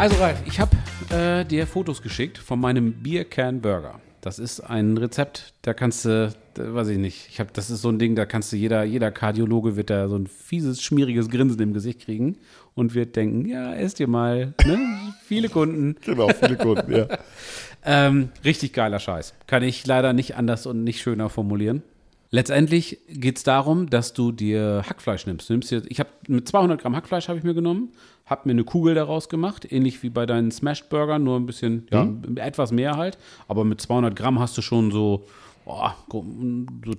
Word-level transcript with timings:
Also 0.00 0.16
Ralf, 0.16 0.38
ich 0.46 0.58
habe 0.58 0.74
äh, 1.14 1.44
dir 1.44 1.66
Fotos 1.66 2.00
geschickt 2.00 2.38
von 2.38 2.58
meinem 2.58 3.02
Beer 3.02 3.26
Can 3.26 3.60
Burger. 3.60 4.00
Das 4.22 4.38
ist 4.38 4.60
ein 4.60 4.96
Rezept, 4.96 5.52
da 5.60 5.74
kannst 5.74 6.06
du, 6.06 6.32
da, 6.54 6.72
weiß 6.72 6.88
ich 6.88 6.96
nicht, 6.96 7.28
ich 7.28 7.38
habe, 7.38 7.50
das 7.52 7.68
ist 7.68 7.82
so 7.82 7.90
ein 7.90 7.98
Ding, 7.98 8.16
da 8.16 8.24
kannst 8.24 8.50
du 8.50 8.56
jeder, 8.56 8.82
jeder 8.84 9.10
Kardiologe 9.10 9.76
wird 9.76 9.90
da 9.90 10.08
so 10.08 10.16
ein 10.16 10.26
fieses, 10.26 10.80
schmieriges 10.80 11.28
Grinsen 11.28 11.60
im 11.60 11.74
Gesicht 11.74 12.00
kriegen 12.00 12.38
und 12.74 12.94
wird 12.94 13.14
denken, 13.14 13.44
ja, 13.44 13.74
esst 13.74 14.00
ihr 14.00 14.08
mal, 14.08 14.54
ne? 14.64 14.78
viele 15.26 15.50
Kunden. 15.50 15.96
Genau, 16.02 16.28
viele 16.28 16.56
Kunden, 16.56 16.90
ja. 16.90 17.06
Ähm, 17.84 18.30
richtig 18.42 18.72
geiler 18.72 19.00
Scheiß. 19.00 19.34
Kann 19.46 19.62
ich 19.62 19.86
leider 19.86 20.14
nicht 20.14 20.34
anders 20.34 20.66
und 20.66 20.82
nicht 20.82 21.00
schöner 21.00 21.28
formulieren. 21.28 21.82
Letztendlich 22.32 22.98
geht 23.08 23.38
es 23.38 23.42
darum, 23.42 23.90
dass 23.90 24.12
du 24.12 24.30
dir 24.30 24.84
Hackfleisch 24.88 25.26
nimmst. 25.26 25.50
Nimmst 25.50 25.70
dir, 25.72 25.82
ich 25.88 25.98
habe 25.98 26.10
mit 26.28 26.46
200 26.46 26.80
Gramm 26.80 26.94
Hackfleisch 26.94 27.28
habe 27.28 27.38
ich 27.38 27.44
mir 27.44 27.54
genommen, 27.54 27.90
habe 28.24 28.42
mir 28.44 28.52
eine 28.52 28.62
Kugel 28.62 28.94
daraus 28.94 29.28
gemacht, 29.28 29.70
ähnlich 29.72 30.02
wie 30.04 30.10
bei 30.10 30.26
deinen 30.26 30.52
Smashed 30.52 30.88
Burgern, 30.90 31.24
nur 31.24 31.36
ein 31.36 31.46
bisschen, 31.46 31.88
ja, 31.90 32.08
etwas 32.36 32.70
mehr 32.70 32.96
halt. 32.96 33.18
Aber 33.48 33.64
mit 33.64 33.80
200 33.80 34.14
Gramm 34.14 34.38
hast 34.38 34.56
du 34.56 34.62
schon 34.62 34.92
so, 34.92 35.26
boah, 35.64 35.96
so 36.08 36.24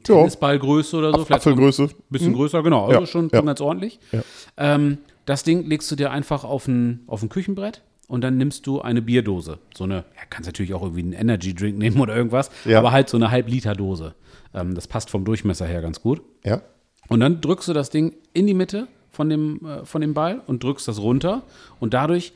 Tennisballgröße 0.04 0.98
oder 0.98 1.12
so. 1.14 1.26
Apfelgröße. 1.34 1.84
Ein 1.84 1.90
bisschen 2.10 2.34
größer, 2.34 2.62
genau. 2.62 2.88
Also 2.88 3.00
Ja, 3.00 3.08
schon, 3.08 3.30
ja. 3.30 3.38
schon 3.38 3.46
ganz 3.46 3.62
ordentlich. 3.62 4.00
Ja. 4.12 4.24
Ähm, 4.58 4.98
das 5.26 5.44
Ding 5.44 5.66
legst 5.66 5.90
du 5.90 5.96
dir 5.96 6.12
einfach 6.12 6.44
auf 6.44 6.68
ein, 6.68 7.04
auf 7.08 7.24
ein 7.24 7.30
Küchenbrett 7.30 7.82
und 8.12 8.22
dann 8.22 8.38
nimmst 8.38 8.68
du 8.68 8.82
eine 8.82 9.02
Bierdose. 9.02 9.58
So 9.76 9.86
eine, 9.86 9.96
ja, 9.96 10.22
kannst 10.30 10.48
natürlich 10.48 10.74
auch 10.74 10.82
irgendwie 10.82 11.02
einen 11.02 11.14
Energy 11.14 11.54
Drink 11.56 11.78
nehmen 11.78 12.00
oder 12.00 12.16
irgendwas, 12.16 12.52
Ja. 12.66 12.78
aber 12.80 12.92
halt 12.92 13.10
so 13.10 13.18
eine 13.18 13.32
Halb-Liter-Dose. 13.32 14.14
Ähm, 14.54 14.76
das 14.76 14.88
passt 14.88 15.10
vom 15.10 15.24
Durchmesser 15.26 15.66
her 15.66 15.82
ganz 15.82 16.02
gut. 16.02 16.22
Ja. 16.44 16.62
Und 17.08 17.22
dann 17.22 17.42
drückst 17.42 17.70
du 17.70 17.74
das 17.74 17.90
Ding 17.90 18.14
in 18.34 18.48
die 18.48 18.54
Mitte 18.54 18.88
von 19.12 19.30
dem, 19.30 19.66
äh, 19.66 19.86
von 19.86 20.02
dem 20.02 20.14
Ball 20.14 20.42
und 20.46 20.64
drückst 20.64 20.88
das 20.88 21.00
runter. 21.02 21.44
Und 21.80 21.94
dadurch 21.94 22.34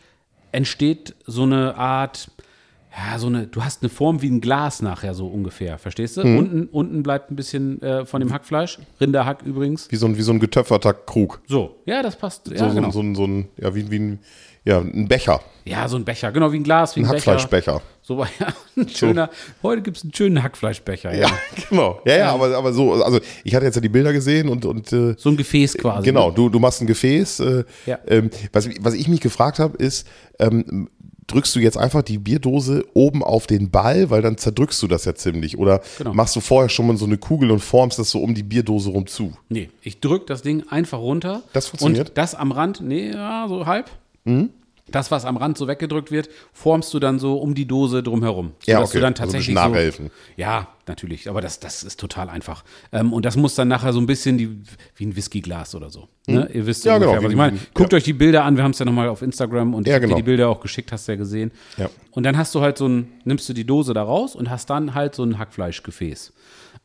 entsteht 0.52 1.16
so 1.26 1.44
eine 1.44 1.76
Art, 1.76 2.31
ja, 2.98 3.20
so 3.20 3.28
eine, 3.28 3.48
du 3.48 3.64
hast 3.64 3.82
eine 3.84 3.90
Form 3.90 4.22
wie 4.22 4.30
ein 4.30 4.42
Glas 4.42 4.82
nachher 4.82 5.14
so 5.14 5.28
ungefähr, 5.28 5.78
verstehst 5.78 6.18
du? 6.18 6.22
Unten, 6.22 6.68
unten 6.72 7.04
bleibt 7.04 7.32
ein 7.32 7.36
bisschen 7.36 7.82
äh, 7.82 8.06
von 8.06 8.22
dem 8.22 8.32
Hackfleisch, 8.32 8.80
Rinderhack 9.02 9.44
übrigens. 9.44 9.92
Wie 9.92 9.96
so 9.98 10.06
ein, 10.06 10.18
wie 10.18 10.22
so 10.22 10.32
ein 10.32 10.40
getöpferter 10.40 10.94
Krug. 10.94 11.42
So, 11.48 11.76
ja, 11.86 12.02
das 12.02 12.16
passt. 12.16 12.48
Ja, 12.50 12.58
So, 12.60 12.70
so, 12.70 12.76
genau. 12.76 12.92
so, 12.92 13.02
ein- 13.02 13.16
so 13.16 13.26
ein, 13.26 13.50
ja, 13.58 13.74
wie, 13.76 13.90
wie 13.92 14.00
ein, 14.00 14.20
ja, 14.64 14.80
ein 14.80 15.08
Becher. 15.08 15.42
ja, 15.66 15.88
so 15.88 15.96
ein 15.98 16.06
Becher, 16.06 16.32
genau 16.32 16.52
wie 16.52 16.58
ein 16.58 16.64
Glas, 16.64 16.96
wie 16.96 17.02
ein, 17.02 17.06
Ein 17.06 17.12
Becher. 17.12 17.34
Hackfleischbecher. 17.34 17.82
So, 18.02 18.24
ja, 18.40 18.48
ein 18.78 18.90
schöner, 18.90 19.30
heute 19.62 19.82
gibt 19.82 19.98
es 19.98 20.04
einen 20.04 20.14
schönen 20.14 20.42
Hackfleischbecher, 20.42 21.14
ja. 21.14 21.28
Ja, 21.28 21.32
genau. 21.70 22.02
Ja, 22.06 22.18
ja, 22.18 22.34
aber, 22.34 22.56
aber 22.58 22.72
so, 22.74 22.94
also 23.04 23.20
ich 23.44 23.54
hatte 23.56 23.66
jetzt 23.66 23.76
ja 23.76 23.82
die 23.82 23.90
Bilder 23.90 24.14
gesehen 24.14 24.48
und, 24.50 24.64
und 24.66 24.92
äh, 24.94 25.16
So 25.18 25.30
ein 25.30 25.38
Gefäß 25.38 25.78
quasi. 25.78 26.06
genau, 26.06 26.30
ne? 26.30 26.36
du, 26.36 26.50
du 26.50 26.59
machst 26.59 26.82
ein 26.82 26.88
Gefäß. 26.88 27.40
Äh, 27.42 27.64
Ja. 27.86 28.00
ähm, 28.08 28.30
was, 28.54 28.70
was 28.80 28.94
ich 28.96 29.08
mich 29.08 29.22
gefragt 29.22 29.59
habe, 29.59 29.78
ist, 29.78 30.08
ähm, 30.40 30.90
drückst 31.28 31.56
du 31.56 31.59
jetzt 31.59 31.78
einfach 31.78 32.02
die 32.04 32.18
Bierdose 32.18 32.86
oben 32.94 33.23
auf 33.23 33.48
den 33.48 33.70
Ball, 33.72 34.09
weil 34.09 34.22
dann 34.22 34.38
zerdrückst 34.38 34.81
du 34.84 34.88
das 34.88 35.06
ja 35.06 35.16
ziemlich. 35.16 35.58
Oder 35.58 35.81
Genau. 35.98 36.14
machst 36.14 36.36
du 36.36 36.40
vorher 36.40 36.70
schon 36.70 36.88
mal 36.88 36.98
so 36.98 37.06
eine 37.06 37.18
Kugel 37.18 37.50
und 37.52 37.59
formst 37.59 37.98
das 38.00 38.12
so 38.12 38.20
um 38.20 38.36
die 38.36 38.44
Bierdose 38.44 38.90
rum 38.92 39.08
zu? 39.08 39.34
Nee, 39.50 39.70
ich 39.81 40.00
drück 40.00 40.28
das 40.28 40.42
Ding 40.44 40.64
einfach 40.70 41.00
runter. 41.00 41.42
Das 41.53 41.68
funktioniert? 41.68 42.08
Mhm. 42.08 42.12
Und 42.12 42.18
das 42.18 42.36
am 42.36 42.52
Rand, 42.52 42.81
nee, 42.81 43.09
ja, 43.12 43.46
so 43.48 43.66
halb. 43.66 43.90
Das, 44.91 45.09
was 45.09 45.25
am 45.25 45.36
Rand 45.38 45.58
so 45.58 45.67
weggedrückt 45.67 46.11
wird, 46.11 46.30
formst 46.53 46.94
du 46.94 47.00
dann 47.00 47.17
so 47.17 47.38
um 47.38 47.55
die 47.55 47.66
Dose 47.67 48.03
drumherum. 48.03 48.52
Ja, 48.66 48.81
okay. 48.81 48.89
du 48.94 49.00
dann 49.00 49.14
Also 49.14 49.23
ein 49.23 49.25
tatsächlich 49.25 49.55
bisschen 49.55 49.64
so, 49.64 49.69
nachhelfen. 49.69 50.11
Ja, 50.38 50.67
natürlich, 50.88 51.28
aber 51.28 51.41
das, 51.41 51.59
das 51.59 51.81
ist 51.83 52.00
total 52.00 52.30
einfach. 52.30 52.64
Ähm, 52.91 53.11
und 53.11 53.25
das 53.25 53.36
muss 53.36 53.56
dann 53.56 53.67
nachher 53.67 53.94
so 53.94 54.00
ein 54.00 54.06
bisschen 54.06 54.38
die, 54.38 54.61
wie 54.95 55.06
ein 55.08 55.16
Whiskyglas 55.16 55.73
oder 55.73 55.89
so. 55.89 56.08
Ne? 56.28 56.47
Ihr 56.53 56.68
wisst 56.68 56.84
so. 56.84 56.90
Ja, 56.90 57.00
genau, 57.00 57.09
ungefähr, 57.13 57.24
was 57.24 57.29
wie- 57.29 57.34
ich 57.34 57.38
meine. 57.38 57.59
Guckt 57.74 57.94
ja. 57.94 57.97
euch 57.97 58.03
die 58.03 58.13
Bilder 58.13 58.44
an, 58.45 58.57
wir 58.57 58.63
haben 58.63 58.72
es 58.72 58.79
ja 58.79 58.85
nochmal 58.85 59.09
auf 59.09 59.24
Instagram 59.24 59.74
und 59.74 59.88
ich 59.88 59.91
Ja, 59.91 59.97
genau. 59.97 60.13
dir 60.13 60.22
die 60.22 60.25
Bilder 60.25 60.50
auch 60.50 60.62
geschickt, 60.62 60.91
hast 60.91 61.07
du 61.07 61.13
ja 61.13 61.18
gesehen. 61.18 61.51
Ja. 61.78 61.90
Und 62.12 62.22
dann 62.24 62.38
hast 62.38 62.53
du 62.53 62.62
halt 62.62 62.78
so 62.78 62.88
ein, 62.88 63.12
nimmst 63.24 63.50
du 63.50 63.53
die 63.53 63.66
Dose 63.66 63.94
da 63.95 64.03
raus 64.03 64.35
und 64.35 64.51
hast 64.51 64.69
dann 64.69 64.94
halt 64.94 65.16
so 65.16 65.24
ein 65.24 65.40
Hackfleischgefäß. 65.40 66.31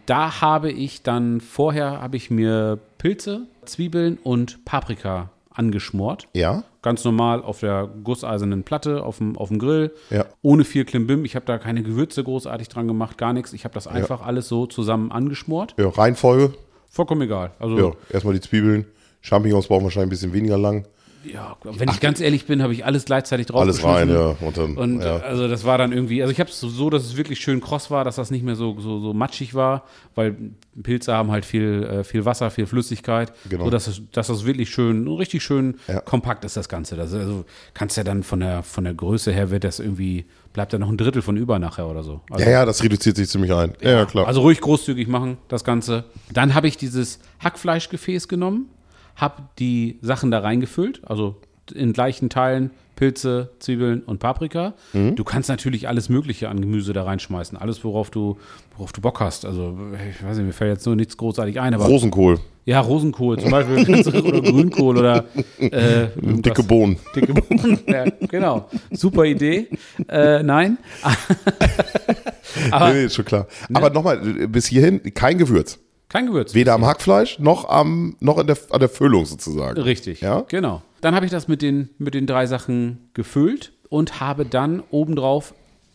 Da 0.07 0.41
habe 0.41 0.73
ich 0.73 1.03
dann, 1.03 1.43
vorher 1.43 2.01
habe 2.01 2.17
ich 2.17 2.31
mir 2.31 2.79
Pilze, 2.97 3.43
Zwiebeln 3.67 4.19
und 4.23 4.65
Paprika 4.65 5.31
angeschmort. 5.61 6.27
Ja. 6.35 6.65
Ganz 6.83 7.05
normal 7.05 7.43
auf 7.43 7.61
der 7.61 7.89
gusseisernen 8.03 8.65
Platte, 8.65 9.03
auf 9.05 9.19
dem, 9.19 9.37
auf 9.37 9.49
dem 9.49 9.59
Grill, 9.59 9.93
Ja. 10.09 10.25
ohne 10.43 10.65
viel 10.65 10.85
Klimbim. 10.87 11.25
Ich 11.27 11.37
habe 11.37 11.45
da 11.47 11.59
keine 11.59 11.83
Gewürze 11.83 12.25
großartig 12.25 12.69
dran 12.69 12.89
gemacht, 12.89 13.19
gar 13.19 13.33
nichts. 13.35 13.53
Ich 13.53 13.65
habe 13.65 13.75
das 13.75 13.87
einfach 13.87 14.23
alles 14.23 14.49
so 14.49 14.67
zusammen 14.67 15.13
angeschmort. 15.13 15.75
Ja, 15.79 15.89
Reihenfolge. 15.89 16.55
Vollkommen 16.89 17.21
egal. 17.23 17.53
Also, 17.61 17.79
Ja, 17.79 17.93
erstmal 18.11 18.35
die 18.35 18.41
Zwiebeln. 18.41 18.87
Champignons 19.21 19.69
brauchen 19.69 19.85
wahrscheinlich 19.85 20.07
ein 20.09 20.11
bisschen 20.11 20.33
weniger 20.33 20.57
lang. 20.59 20.87
Ja, 21.25 21.57
wenn 21.65 21.89
ich 21.91 22.01
ganz 22.01 22.21
ehrlich 22.21 22.47
bin, 22.47 22.63
habe 22.63 22.73
ich 22.73 22.85
alles 22.85 23.05
gleichzeitig 23.05 23.47
drauf 23.47 23.61
Alles 23.61 23.85
rein, 23.85 24.09
ja. 24.09 24.37
Und 24.41 24.57
dann, 24.57 24.77
Und 24.77 25.01
ja. 25.03 25.19
also 25.19 25.49
das 25.49 25.65
war 25.65 25.77
dann 25.79 25.93
irgendwie, 25.93 26.23
also 26.23 26.33
ich 26.33 26.41
habe 26.41 26.51
es 26.51 26.61
so, 26.61 26.91
dass 26.91 27.05
es 27.05 27.17
wirklich 27.17 27.41
schön 27.41 27.61
kross 27.61 27.91
war, 27.91 28.05
dass 28.05 28.17
das 28.17 28.31
nicht 28.31 28.43
mehr 28.45 28.57
so, 28.57 28.79
so, 28.81 29.01
so 29.01 29.13
matschig 29.13 29.55
war, 29.55 29.85
weil 30.15 30.37
Pilze 30.83 31.13
haben 31.13 31.31
halt 31.31 31.45
viel, 31.45 31.83
äh, 31.85 32.05
viel 32.05 32.25
Wasser, 32.25 32.51
viel 32.51 32.67
Flüssigkeit, 32.67 33.33
Genau. 33.49 33.65
so 33.65 33.71
dass 33.71 33.87
es, 33.87 34.03
dass 34.13 34.29
das 34.29 34.45
wirklich 34.47 34.71
schön, 34.71 35.07
richtig 35.09 35.43
schön 35.43 35.77
Ja. 35.89 36.01
kompakt 36.01 36.45
ist 36.45 36.57
das 36.57 36.69
Ganze. 36.69 36.97
Das, 36.97 37.13
also 37.13 37.45
kannst 37.75 37.97
ja 37.97 38.05
dann 38.05 38.23
von 38.23 38.41
der, 38.41 38.63
von 38.63 38.85
der 38.85 38.95
Größe 38.95 39.31
her 39.33 39.51
wird 39.51 39.65
das 39.65 39.79
irgendwie, 39.79 40.25
bleibt 40.53 40.73
da 40.73 40.79
noch 40.79 40.89
ein 40.89 40.97
Drittel 40.97 41.23
von 41.23 41.37
über 41.37 41.59
nachher 41.59 41.87
oder 41.89 42.03
so. 42.03 42.21
Also, 42.31 42.45
ja, 42.45 42.51
ja, 42.51 42.65
das 42.65 42.83
reduziert 42.83 43.17
sich 43.17 43.29
ziemlich 43.29 43.53
ein. 43.53 43.75
Ja, 43.83 43.91
ja 43.91 44.07
klar. 44.07 44.27
also 44.27 44.41
ruhig 44.41 44.61
großzügig 44.61 45.07
machen, 45.09 45.37
das 45.49 45.65
Ganze. 45.65 46.05
Dann 46.33 46.55
habe 46.55 46.67
ich 46.69 46.77
dieses 46.77 47.19
Hackfleischgefäß 47.41 48.27
genommen, 48.29 48.69
habe 49.17 49.43
die 49.59 49.99
Sachen 50.03 50.31
da 50.31 50.41
reingefüllt, 50.41 51.03
also 51.05 51.37
in 51.75 51.93
gleichen 51.93 52.31
Teilen 52.31 52.71
Pilze, 53.01 53.49
Zwiebeln 53.61 54.03
und 54.03 54.19
Paprika. 54.19 54.75
Mhm. 54.93 55.17
Du 55.17 55.25
kannst 55.25 55.49
natürlich 55.49 55.89
alles 55.89 56.11
Mögliche 56.11 56.51
an 56.51 56.61
Gemüse 56.61 56.93
da 56.93 57.05
reinschmeißen, 57.05 57.57
alles 57.57 57.83
worauf 57.83 58.11
du, 58.11 58.37
worauf 58.77 58.93
du 58.93 59.01
Bock 59.01 59.21
hast. 59.21 59.47
Also 59.47 59.75
ich 60.11 60.23
weiß 60.23 60.37
nicht, 60.37 60.47
mir 60.47 60.53
fällt 60.53 60.73
jetzt 60.73 60.85
nur 60.85 60.97
nichts 60.97 61.17
großartig 61.17 61.59
ein, 61.59 61.73
aber 61.73 61.87
Rosenkohl, 61.87 62.39
ja 62.67 62.79
Rosenkohl 62.79 63.39
zum 63.39 63.53
Beispiel 63.53 64.07
oder 64.07 64.43
Grünkohl 64.43 64.99
oder 64.99 65.25
äh, 65.59 66.09
dicke 66.15 66.63
Bohnen. 66.63 66.99
Dicke 67.17 67.33
Bohnen. 67.33 67.79
ja, 67.87 68.05
genau. 68.29 68.69
Super 68.91 69.25
Idee. 69.25 69.69
Äh, 70.07 70.43
nein. 70.43 70.77
Aber 72.71 72.89
nee, 72.89 72.99
nee, 72.99 73.05
ist 73.07 73.15
schon 73.15 73.25
klar. 73.25 73.47
Aber 73.73 73.89
nochmal, 73.89 74.19
bis 74.19 74.67
hierhin 74.67 75.01
kein 75.15 75.39
Gewürz. 75.39 75.79
Kein 76.11 76.27
Gewürz. 76.27 76.53
Weder 76.55 76.75
am 76.75 76.85
Hackfleisch 76.85 77.39
noch 77.39 77.67
am 77.69 78.17
noch 78.21 78.37
in 78.39 78.47
der, 78.47 78.59
an 78.71 78.81
der 78.81 78.89
Füllung 78.91 79.25
sozusagen. 79.25 79.81
Richtig, 79.81 80.21
Ja? 80.21 80.43
genau. 80.49 80.83
Dann 81.01 81.15
habe 81.15 81.25
ich 81.25 81.33
das 81.33 81.49
mit 81.49 81.63
den, 81.63 81.89
mit 81.97 82.13
den 82.13 82.27
drei 82.27 82.45
Sachen 82.45 83.09
gefüllt 83.15 83.73
und 83.89 84.21
habe 84.21 84.45
dann 84.45 84.83
obendrauf, 84.91 85.55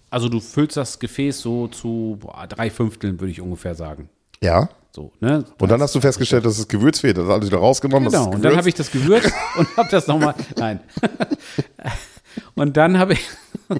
also 0.09 0.27
du 0.29 0.39
füllst 0.39 0.77
das 0.77 0.97
Gefäß 0.99 1.39
so 1.39 1.67
zu 1.67 2.17
boah, 2.21 2.47
drei 2.47 2.71
Fünfteln, 2.71 3.19
würde 3.19 3.31
ich 3.31 3.41
ungefähr 3.41 3.75
sagen. 3.75 4.09
Ja. 4.41 4.69
So, 4.91 5.11
ne? 5.19 5.43
Und 5.59 5.69
dann 5.69 5.81
hast 5.81 5.93
du 5.93 5.99
festgestellt, 5.99 6.45
dass 6.45 6.55
das 6.57 6.67
Gewürz 6.69 6.99
fehlt. 7.01 7.17
Das 7.17 7.27
alles 7.27 7.47
wieder 7.47 7.57
rausgenommen. 7.57 8.09
Genau, 8.09 8.31
und 8.31 8.43
dann 8.43 8.55
habe 8.55 8.69
ich 8.69 8.75
das 8.75 8.89
gewürzt 8.89 9.31
und 9.57 9.67
habe 9.75 9.89
das 9.91 10.07
nochmal. 10.07 10.33
Nein. 10.57 10.79
Und 12.55 12.77
dann 12.77 12.97
habe 12.97 13.13
ich. 13.13 13.27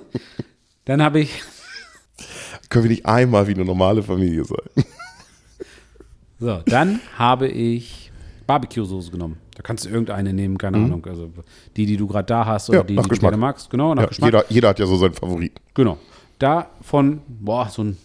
Dann 0.85 1.01
habe 1.01 1.19
ich. 1.19 1.41
Können 2.69 2.85
wir 2.85 2.91
nicht 2.91 3.05
einmal 3.05 3.47
wie 3.47 3.53
eine 3.53 3.65
normale 3.65 4.03
Familie 4.03 4.43
sein? 4.45 4.85
So, 6.39 6.59
dann 6.65 6.99
habe 7.17 7.47
ich 7.47 8.11
Barbecue-Soße 8.47 9.11
genommen. 9.11 9.37
Da 9.55 9.63
kannst 9.63 9.85
du 9.85 9.89
irgendeine 9.89 10.33
nehmen, 10.33 10.57
keine 10.57 10.77
Ahnung. 10.77 11.05
Also 11.05 11.29
die, 11.77 11.85
die 11.85 11.95
du 11.97 12.07
gerade 12.07 12.25
da 12.25 12.45
hast 12.45 12.69
oder 12.69 12.79
Mhm. 12.83 12.89
Ja, 12.95 13.01
die, 13.03 13.09
die 13.09 13.15
du 13.15 13.21
gerne 13.21 13.37
magst. 13.37 13.69
Genau, 13.69 13.95
nach 13.95 14.03
Ja, 14.03 14.07
Geschmack. 14.09 14.27
jeder, 14.27 14.45
jeder 14.49 14.69
hat 14.69 14.79
ja 14.79 14.85
so 14.85 14.97
seinen 14.97 15.13
Favoriten. 15.13 15.55
Genau. 15.73 15.97
Davon, 16.39 17.21
boah, 17.27 17.69
so 17.69 17.83
ein 17.83 17.97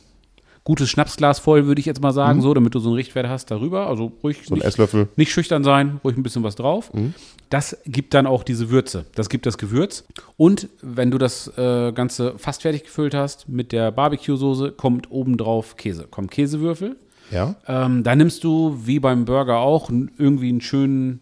gutes 0.62 0.88
Schnapsglas 0.88 1.40
voll, 1.40 1.66
würde 1.66 1.80
ich 1.80 1.86
jetzt 1.86 2.00
mal 2.00 2.12
sagen, 2.12 2.40
so, 2.42 2.54
damit 2.54 2.74
du 2.74 2.78
so 2.78 2.90
einen 2.90 2.96
Richtwert 2.96 3.26
hast 3.28 3.50
darüber. 3.50 3.88
Also 3.88 4.12
ruhig 4.22 4.38
Mhm. 4.42 4.44
So 4.44 4.54
ein 4.54 4.58
nicht, 4.58 4.66
Esslöffel. 4.66 5.08
nicht 5.16 5.32
schüchtern 5.32 5.64
sein, 5.64 6.00
ruhig 6.04 6.16
ein 6.16 6.22
bisschen 6.22 6.44
was 6.44 6.54
drauf. 6.54 6.92
Mhm. 6.94 7.14
Das 7.48 7.76
gibt 7.84 8.14
dann 8.14 8.28
auch 8.28 8.44
diese 8.44 8.70
Würze. 8.70 9.06
Das 9.16 9.28
gibt 9.28 9.44
das 9.46 9.58
Gewürz. 9.58 10.04
Und 10.36 10.68
wenn 10.82 11.10
du 11.10 11.18
das 11.18 11.48
äh, 11.58 11.90
Ganze 11.92 12.34
fast 12.38 12.62
fertig 12.62 12.84
gefüllt 12.84 13.12
hast 13.14 13.48
mit 13.48 13.72
der 13.72 13.90
Barbecue-Soße, 13.90 14.70
kommt 14.70 15.10
obendrauf 15.10 15.76
Käse. 15.76 16.06
Kommt 16.08 16.30
Käsewürfel. 16.30 16.96
Ja. 17.30 17.54
Ähm, 17.66 18.02
da 18.02 18.14
nimmst 18.16 18.42
du, 18.44 18.76
wie 18.84 18.98
beim 19.00 19.24
Burger 19.24 19.58
auch, 19.58 19.90
irgendwie 19.90 20.48
einen 20.48 20.60
schönen, 20.60 21.20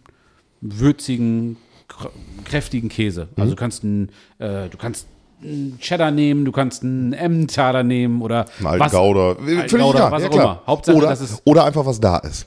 würzigen, 0.60 1.56
kr- 1.88 2.10
kräftigen 2.44 2.88
Käse. 2.88 3.28
Mhm. 3.36 3.42
Also 3.42 3.54
du 3.54 3.56
kannst 3.60 3.84
einen, 3.84 4.08
äh, 4.38 4.68
du 4.68 4.76
kannst 4.78 5.06
einen 5.42 5.78
Cheddar 5.80 6.10
nehmen, 6.10 6.44
du 6.44 6.52
kannst 6.52 6.82
einen 6.82 7.12
Emmentaler 7.12 7.82
nehmen 7.82 8.22
oder 8.22 8.46
Ein 8.60 8.66
alten 8.66 8.80
was, 8.84 8.92
Gouda. 8.92 9.34
Völlig 9.36 9.70
Gouda, 9.70 10.10
was 10.10 10.22
ja, 10.22 10.28
auch 10.28 10.32
klar. 10.32 10.44
immer. 10.44 10.62
Hauptsache, 10.66 10.96
oder, 10.96 11.08
dass 11.08 11.20
es- 11.20 11.42
oder 11.44 11.64
einfach 11.64 11.86
was 11.86 12.00
da 12.00 12.18
ist. 12.18 12.46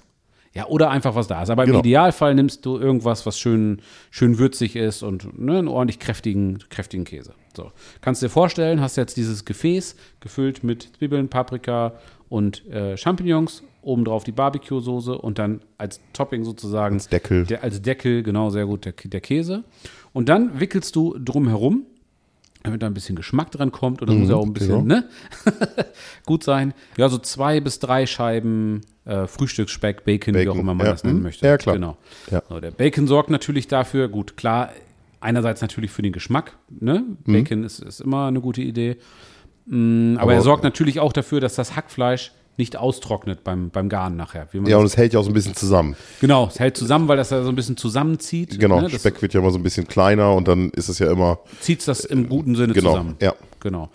ja, 0.54 0.66
oder 0.68 0.90
einfach 0.90 1.16
was 1.16 1.28
da 1.28 1.42
ist. 1.44 1.50
Aber 1.50 1.64
Genau. 1.66 1.80
im 1.80 1.86
Idealfall 1.86 2.36
nimmst 2.36 2.66
du 2.66 2.78
irgendwas, 2.78 3.26
was 3.26 3.40
schön, 3.40 3.82
schön 4.10 4.38
würzig 4.38 4.76
ist 4.76 5.04
und 5.04 5.40
ne, 5.40 5.60
einen 5.60 5.68
ordentlich 5.70 6.00
kräftigen, 6.00 6.60
kräftigen 6.70 7.06
Käse. 7.06 7.34
So. 7.56 7.72
Kannst 8.02 8.22
dir 8.22 8.30
vorstellen, 8.30 8.82
hast 8.82 8.98
jetzt 8.98 9.16
dieses 9.16 9.46
Gefäß 9.46 9.96
gefüllt 10.20 10.64
mit 10.66 10.90
Zwiebeln, 10.98 11.30
Paprika 11.30 11.94
und 12.32 12.66
äh, 12.70 12.96
Champignons, 12.96 13.62
obendrauf 13.82 14.24
die 14.24 14.32
Barbecue-Soße 14.32 15.18
und 15.18 15.38
dann 15.38 15.60
als 15.78 16.00
Topping 16.14 16.46
sozusagen. 16.46 16.96
Als 16.96 17.10
Deckel. 17.10 17.46
Der, 17.46 17.62
als 17.62 17.82
Deckel, 17.82 18.24
genau, 18.24 18.50
sehr 18.50 18.66
gut, 18.66 18.86
der, 18.86 18.94
der 18.94 19.20
Käse. 19.20 19.66
Und 20.14 20.30
dann 20.30 20.60
wickelst 20.60 20.96
du 20.96 21.18
drumherum 21.20 21.86
damit 22.64 22.84
da 22.84 22.86
ein 22.86 22.94
bisschen 22.94 23.16
Geschmack 23.16 23.50
dran 23.50 23.72
kommt. 23.72 24.02
Und 24.02 24.10
das 24.10 24.16
muss 24.16 24.30
ja 24.30 24.36
auch 24.36 24.46
ein 24.46 24.54
bisschen, 24.54 24.88
genau. 24.88 25.02
ne? 25.02 25.10
Gut 26.28 26.44
sein. 26.44 26.76
Ja, 26.96 27.10
so 27.10 27.18
zwei 27.18 27.60
bis 27.60 27.80
drei 27.80 28.06
Scheiben 28.06 28.82
äh, 29.04 29.26
Frühstücksspeck, 29.26 30.06
Bacon, 30.06 30.36
wie 30.36 30.46
Bacon, 30.46 30.58
auch 30.58 30.62
immer 30.62 30.76
man 30.76 30.86
ja, 30.86 30.92
das 30.92 31.04
nennen 31.04 31.18
mhm. 31.18 31.24
möchte. 31.24 31.48
Ja, 31.48 31.58
klar. 31.58 31.74
Genau. 31.74 31.98
Ja. 32.30 32.44
So, 32.48 32.60
der 32.60 32.70
Bacon 32.70 33.08
sorgt 33.08 33.32
natürlich 33.32 33.68
dafür, 33.68 34.10
gut, 34.10 34.38
klar, 34.38 34.70
einerseits 35.22 35.62
natürlich 35.62 35.90
für 35.90 36.04
den 36.04 36.14
Geschmack, 36.14 36.56
ne? 36.70 37.04
Mhm. 37.26 37.34
Bacon 37.34 37.64
ist, 37.64 37.80
ist 37.80 38.00
immer 38.00 38.28
eine 38.28 38.42
gute 38.42 38.62
Idee. 38.62 38.98
Mm, 39.66 40.14
aber, 40.16 40.24
Aber- 40.24 40.34
er 40.34 40.42
sorgt 40.42 40.64
natürlich 40.64 41.00
auch 41.00 41.14
dafür, 41.14 41.40
dass 41.40 41.56
das 41.56 41.76
Hackfleisch 41.76 42.32
nicht 42.58 42.76
austrocknet 42.78 43.44
beim, 43.44 43.70
beim 43.70 43.88
Garen 43.90 44.18
nachher. 44.18 44.48
Ja, 44.66 44.78
und 44.78 44.86
es 44.86 44.98
hält 44.98 45.14
ja 45.14 45.20
auch 45.20 45.24
so 45.24 45.32
ein 45.32 45.34
bisschen 45.34 45.56
zusammen. 45.56 45.96
genau, 46.20 46.48
es 46.48 46.60
hält 46.60 46.78
zusammen, 46.78 47.08
weil 47.08 47.18
das 47.18 47.30
ja 47.30 47.42
so 47.44 47.50
ein 47.50 47.56
bisschen 47.56 47.78
zusammenzieht. 47.78 48.60
Genau, 48.60 48.82
ne? 48.82 48.90
Das 48.90 49.00
Speck 49.02 49.22
wird 49.22 49.34
ja 49.34 49.40
immer 49.40 49.52
so 49.52 49.58
ein 49.58 49.64
bisschen 49.64 49.88
kleiner 49.88 50.34
und 50.36 50.48
dann 50.48 50.70
ist 50.72 50.90
es 50.90 51.00
ja 51.00 51.10
immer, 51.12 51.40
zieht 51.62 51.88
das 51.88 52.06
im 52.06 52.28
guten 52.30 52.56
Sinne 52.56 52.74
genau, 52.74 52.92
zusammen. 52.92 53.16
ja. 53.22 53.34
Genau. 53.62 53.90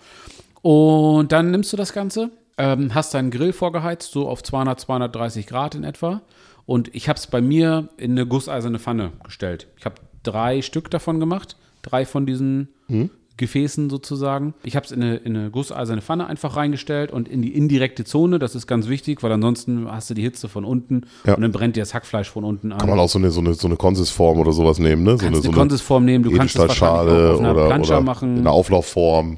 Und 0.61 1.31
dann 1.31 1.51
nimmst 1.51 1.71
du 1.71 1.77
das 1.77 1.93
Ganze, 1.93 2.31
ähm, 2.57 2.93
hast 2.95 3.13
deinen 3.13 3.31
Grill 3.31 3.53
vorgeheizt, 3.53 4.11
so 4.11 4.27
auf 4.27 4.43
200, 4.43 4.79
230 4.79 5.45
Grad 5.47 5.75
in 5.75 5.83
etwa. 5.83 6.21
Und 6.65 6.93
ich 6.95 7.07
habe 7.07 7.17
es 7.17 7.27
bei 7.27 7.41
mir 7.41 7.87
in 7.97 8.11
eine 8.11 8.25
gusseiserne 8.25 8.79
Pfanne 8.79 9.11
gestellt. 9.23 9.67
Ich 9.77 9.85
habe 9.85 9.95
drei 10.23 10.61
Stück 10.61 10.89
davon 10.91 11.19
gemacht, 11.19 11.55
drei 11.83 12.05
von 12.05 12.25
diesen 12.25 12.69
Hm? 12.87 13.09
Gefäßen 13.37 13.89
sozusagen. 13.89 14.53
Ich 14.63 14.75
habe 14.75 14.85
es 14.85 14.91
in 14.91 15.01
eine, 15.01 15.15
in 15.17 15.37
eine 15.37 15.51
gusseiserne 15.51 16.01
Pfanne 16.01 16.27
einfach 16.27 16.55
reingestellt 16.55 17.11
und 17.11 17.27
in 17.27 17.41
die 17.41 17.55
indirekte 17.55 18.03
Zone. 18.03 18.39
Das 18.39 18.55
ist 18.55 18.67
ganz 18.67 18.87
wichtig, 18.87 19.21
weil 19.23 19.31
ansonsten 19.31 19.87
hast 19.89 20.09
du 20.09 20.13
die 20.15 20.23
Hitze 20.23 20.49
von 20.49 20.65
unten 20.65 21.03
Ja. 21.25 21.35
und 21.35 21.41
dann 21.41 21.51
brennt 21.51 21.75
dir 21.75 21.81
das 21.81 21.93
Hackfleisch 21.93 22.29
von 22.29 22.43
unten 22.43 22.71
an. 22.71 22.79
Kann 22.79 22.89
man 22.89 22.99
auch 22.99 23.09
so 23.09 23.19
eine, 23.19 23.29
so 23.31 23.39
eine, 23.39 23.53
so 23.53 23.67
eine 23.67 23.77
Konsisform 23.77 24.39
oder 24.39 24.51
sowas 24.51 24.79
nehmen, 24.79 25.03
ne? 25.03 25.11
So 25.11 25.17
kannst 25.17 25.43
so 25.43 25.49
eine 25.49 25.57
Konsisform 25.57 26.05
nehmen, 26.05 26.23
du 26.23 26.31
kannst 26.31 26.55
Edelstahlschale 26.55 27.29
auch 27.29 27.33
auf 27.35 27.39
einer 27.39 27.51
oder, 27.53 27.65
Plancha 27.67 27.93
oder 27.97 28.01
machen. 28.01 28.33
in 28.35 28.39
einer 28.41 28.51
Auflaufform. 28.51 29.37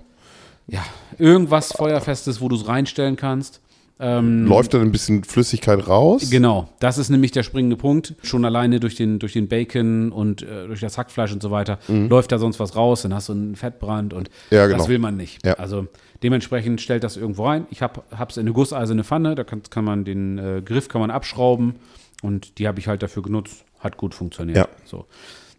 Ja, 0.68 0.84
irgendwas 1.18 1.74
Feuerfestes, 1.74 2.40
wo 2.42 2.48
du 2.48 2.56
es 2.56 2.68
reinstellen 2.68 3.16
kannst. 3.16 3.60
Ähm, 4.02 4.46
Läuft 4.48 4.74
dann 4.74 4.82
ein 4.82 4.92
bisschen 4.92 5.24
Flüssigkeit 5.26 5.88
raus? 5.88 6.30
Genau, 6.30 6.70
das 6.80 6.98
ist 6.98 7.10
nämlich 7.10 7.32
der 7.32 7.44
springende 7.44 7.76
Punkt. 7.76 8.16
Schon 8.24 8.46
alleine 8.46 8.80
durch 8.80 8.96
den, 8.96 9.20
durch 9.20 9.34
den 9.34 9.48
Bacon 9.50 10.12
und 10.14 10.42
äh, 10.42 10.68
durch 10.68 10.80
das 10.80 10.98
Hackfleisch 10.98 11.34
und 11.34 11.42
so 11.42 11.52
weiter 11.52 11.80
läuft 11.88 12.32
da 12.32 12.40
sonst 12.40 12.60
was 12.60 12.76
raus, 12.78 13.02
dann 13.02 13.14
hast 13.14 13.28
du 13.30 13.34
einen 13.34 13.56
Fettbrand 13.56 14.14
und 14.14 14.30
Mhm. 14.30 14.56
Ja, 14.56 14.68
genau. 14.68 14.78
das 14.78 14.88
will 14.88 15.00
man 15.00 15.18
nicht. 15.18 15.46
Ja. 15.46 15.54
Also 15.56 15.88
dementsprechend 16.24 16.80
stellt 16.82 17.04
das 17.04 17.18
irgendwo 17.18 17.46
rein. 17.46 17.66
Ich 17.72 17.82
habe 17.82 18.02
es 18.28 18.38
in 18.38 18.42
eine 18.42 18.54
gusseiserne 18.54 19.04
Pfanne, 19.04 19.36
da 19.36 19.44
kann, 19.44 19.62
kann 19.70 19.84
man 19.84 20.06
den 20.06 20.38
äh, 20.38 20.62
Griff 20.64 20.88
kann 20.88 21.02
man 21.02 21.12
abschrauben 21.12 21.76
und 22.22 22.58
die 22.60 22.68
habe 22.68 22.80
ich 22.80 22.88
halt 22.88 23.04
dafür 23.04 23.24
genutzt, 23.24 23.66
hat 23.80 23.98
gut 23.98 24.14
funktioniert. 24.14 24.58
Ja. 24.58 24.68
So. 24.86 25.06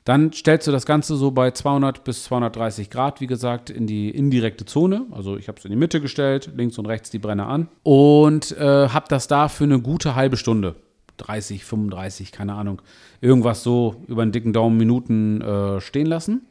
Dann 0.05 0.33
stellst 0.33 0.67
du 0.67 0.73
das 0.73 0.87
Ganze 0.87 1.17
so 1.17 1.31
bei 1.31 1.51
200 1.51 2.05
bis 2.05 2.25
230 2.25 2.91
Grad, 2.91 3.21
wie 3.21 3.27
gesagt, 3.27 3.69
in 3.69 3.87
die 3.87 4.11
indirekte 4.11 4.65
Zone. 4.65 5.07
Also 5.11 5.37
ich 5.37 5.49
habe 5.49 5.59
es 5.59 5.65
in 5.65 5.71
die 5.71 5.77
Mitte 5.77 6.01
gestellt, 6.01 6.51
links 6.57 6.79
und 6.79 6.87
rechts 6.87 7.11
die 7.11 7.19
Brenner 7.19 7.49
an 7.49 7.69
und 7.83 8.57
äh, 8.57 8.89
habe 8.89 9.07
das 9.09 9.29
da 9.29 9.49
für 9.49 9.65
eine 9.65 9.81
gute 9.81 10.15
halbe 10.15 10.37
Stunde, 10.37 10.77
30, 11.19 11.65
35, 11.65 12.33
keine 12.33 12.55
Ahnung, 12.55 12.81
irgendwas 13.21 13.63
so 13.63 14.03
über 14.09 14.23
einen 14.23 14.33
dicken 14.33 14.53
Daumen 14.53 14.79
Minuten 14.79 15.43
äh, 15.43 15.81
stehen 15.81 16.07
lassen. 16.07 16.47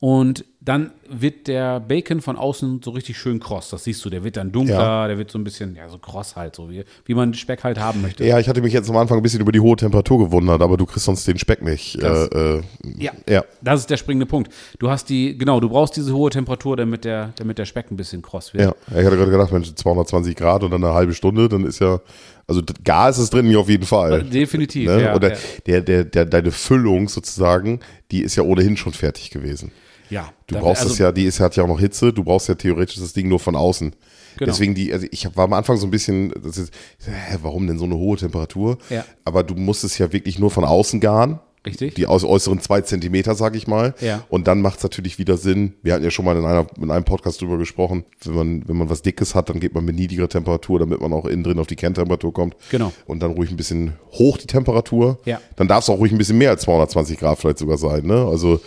Und 0.00 0.46
dann 0.62 0.90
wird 1.08 1.48
der 1.48 1.80
Bacon 1.80 2.20
von 2.20 2.36
außen 2.36 2.82
so 2.84 2.90
richtig 2.90 3.16
schön 3.16 3.40
kross. 3.40 3.70
Das 3.70 3.84
siehst 3.84 4.04
du, 4.04 4.10
der 4.10 4.24
wird 4.24 4.36
dann 4.36 4.52
dunkler, 4.52 4.74
Ja. 4.74 5.08
der 5.08 5.16
wird 5.16 5.30
so 5.30 5.38
ein 5.38 5.44
bisschen, 5.44 5.74
ja, 5.74 5.88
so 5.88 5.96
kross 5.96 6.36
halt, 6.36 6.54
so 6.54 6.68
wie, 6.70 6.84
wie 7.06 7.14
man 7.14 7.32
Speck 7.32 7.64
halt 7.64 7.78
haben 7.80 8.02
möchte. 8.02 8.26
Ja, 8.26 8.38
ich 8.38 8.46
hatte 8.46 8.60
mich 8.60 8.74
jetzt 8.74 8.90
am 8.90 8.96
Anfang 8.98 9.16
ein 9.16 9.22
bisschen 9.22 9.40
über 9.40 9.52
die 9.52 9.60
hohe 9.60 9.76
Temperatur 9.76 10.18
gewundert, 10.18 10.60
aber 10.60 10.76
du 10.76 10.84
kriegst 10.84 11.06
sonst 11.06 11.26
den 11.26 11.38
Speck 11.38 11.62
nicht. 11.62 12.02
Das- 12.02 12.28
äh, 12.28 12.56
äh, 12.58 12.62
Ja. 12.98 13.12
ja. 13.26 13.42
Das 13.62 13.80
ist 13.80 13.88
der 13.88 13.96
springende 13.96 14.26
Punkt. 14.26 14.52
Du 14.78 14.90
hast 14.90 15.08
die, 15.08 15.38
genau, 15.38 15.60
du 15.60 15.70
brauchst 15.70 15.96
diese 15.96 16.12
hohe 16.14 16.28
Temperatur, 16.28 16.76
damit 16.76 17.06
der, 17.06 17.32
damit 17.36 17.56
der 17.56 17.64
Speck 17.64 17.90
ein 17.90 17.96
bisschen 17.96 18.20
kross 18.20 18.52
wird. 18.52 18.64
Ja, 18.64 18.74
ich 18.98 19.06
hatte 19.06 19.16
gerade 19.16 19.30
gedacht, 19.30 19.52
Mensch, 19.52 19.74
220 19.74 20.36
Grad 20.36 20.62
und 20.62 20.72
dann 20.72 20.84
eine 20.84 20.92
halbe 20.92 21.14
Stunde, 21.14 21.48
dann 21.48 21.64
ist 21.64 21.78
ja, 21.80 22.00
also 22.46 22.60
Gas 22.84 23.16
ist 23.18 23.32
drin 23.32 23.56
auf 23.56 23.68
jeden 23.70 23.86
Fall. 23.86 24.24
Definitiv. 24.24 24.88
Ne? 24.90 25.04
Ja, 25.04 25.14
Oder 25.16 25.32
ja. 25.32 25.38
Der, 25.66 25.80
der, 25.80 26.04
der, 26.04 26.26
deine 26.26 26.50
Füllung 26.50 27.08
sozusagen, 27.08 27.80
die 28.10 28.20
ist 28.20 28.36
ja 28.36 28.42
ohnehin 28.42 28.76
schon 28.76 28.92
fertig 28.92 29.30
gewesen. 29.30 29.72
Ja, 30.10 30.32
Du 30.46 30.58
brauchst 30.58 30.82
also, 30.82 30.92
das 30.92 30.98
ja, 30.98 31.12
die 31.12 31.24
ist, 31.24 31.40
hat 31.40 31.56
ja 31.56 31.64
auch 31.64 31.68
noch 31.68 31.80
Hitze, 31.80 32.12
du 32.12 32.24
brauchst 32.24 32.48
ja 32.48 32.54
theoretisch 32.54 32.96
das 32.96 33.12
Ding 33.12 33.28
nur 33.28 33.40
von 33.40 33.56
außen. 33.56 33.94
Genau. 34.36 34.50
Deswegen 34.50 34.74
die, 34.74 34.92
also 34.92 35.06
ich 35.10 35.24
war 35.36 35.44
am 35.44 35.52
Anfang 35.52 35.76
so 35.76 35.86
ein 35.86 35.90
bisschen, 35.90 36.32
das 36.42 36.56
ist, 36.56 36.72
hä, 37.04 37.38
warum 37.42 37.66
denn 37.66 37.78
so 37.78 37.84
eine 37.84 37.96
hohe 37.96 38.16
Temperatur? 38.16 38.78
Ja. 38.88 39.04
Aber 39.24 39.42
du 39.42 39.54
musst 39.54 39.84
es 39.84 39.98
ja 39.98 40.12
wirklich 40.12 40.38
nur 40.38 40.50
von 40.50 40.64
außen 40.64 41.00
garen. 41.00 41.40
Richtig. 41.66 41.94
Die 41.94 42.06
aus 42.06 42.24
äußeren 42.24 42.58
zwei 42.60 42.80
Zentimeter, 42.80 43.34
sag 43.34 43.54
ich 43.54 43.66
mal. 43.66 43.94
Ja. 44.00 44.22
Und 44.30 44.48
dann 44.48 44.62
macht 44.62 44.78
es 44.78 44.82
natürlich 44.82 45.18
wieder 45.18 45.36
Sinn. 45.36 45.74
Wir 45.82 45.92
hatten 45.92 46.04
ja 46.04 46.10
schon 46.10 46.24
mal 46.24 46.34
in, 46.36 46.44
einer, 46.46 46.66
in 46.80 46.90
einem 46.90 47.04
Podcast 47.04 47.40
drüber 47.42 47.58
gesprochen. 47.58 48.04
Wenn 48.24 48.34
man, 48.34 48.68
wenn 48.68 48.76
man 48.78 48.88
was 48.88 49.02
Dickes 49.02 49.34
hat, 49.34 49.50
dann 49.50 49.60
geht 49.60 49.74
man 49.74 49.84
mit 49.84 49.94
niedriger 49.96 50.26
Temperatur, 50.28 50.78
damit 50.78 51.00
man 51.02 51.12
auch 51.12 51.26
innen 51.26 51.44
drin 51.44 51.58
auf 51.58 51.66
die 51.66 51.76
Kerntemperatur 51.76 52.32
kommt. 52.32 52.56
Genau. 52.70 52.92
Und 53.06 53.22
dann 53.22 53.32
ruhig 53.32 53.50
ein 53.50 53.58
bisschen 53.58 53.92
hoch 54.12 54.38
die 54.38 54.46
Temperatur. 54.46 55.18
Ja. 55.26 55.38
Dann 55.56 55.68
darf 55.68 55.84
es 55.84 55.90
auch 55.90 55.98
ruhig 55.98 56.12
ein 56.12 56.18
bisschen 56.18 56.38
mehr 56.38 56.50
als 56.50 56.62
220 56.62 57.18
Grad 57.18 57.38
vielleicht 57.38 57.58
sogar 57.58 57.76
sein. 57.76 58.06
Ne? 58.06 58.14
Also, 58.26 58.60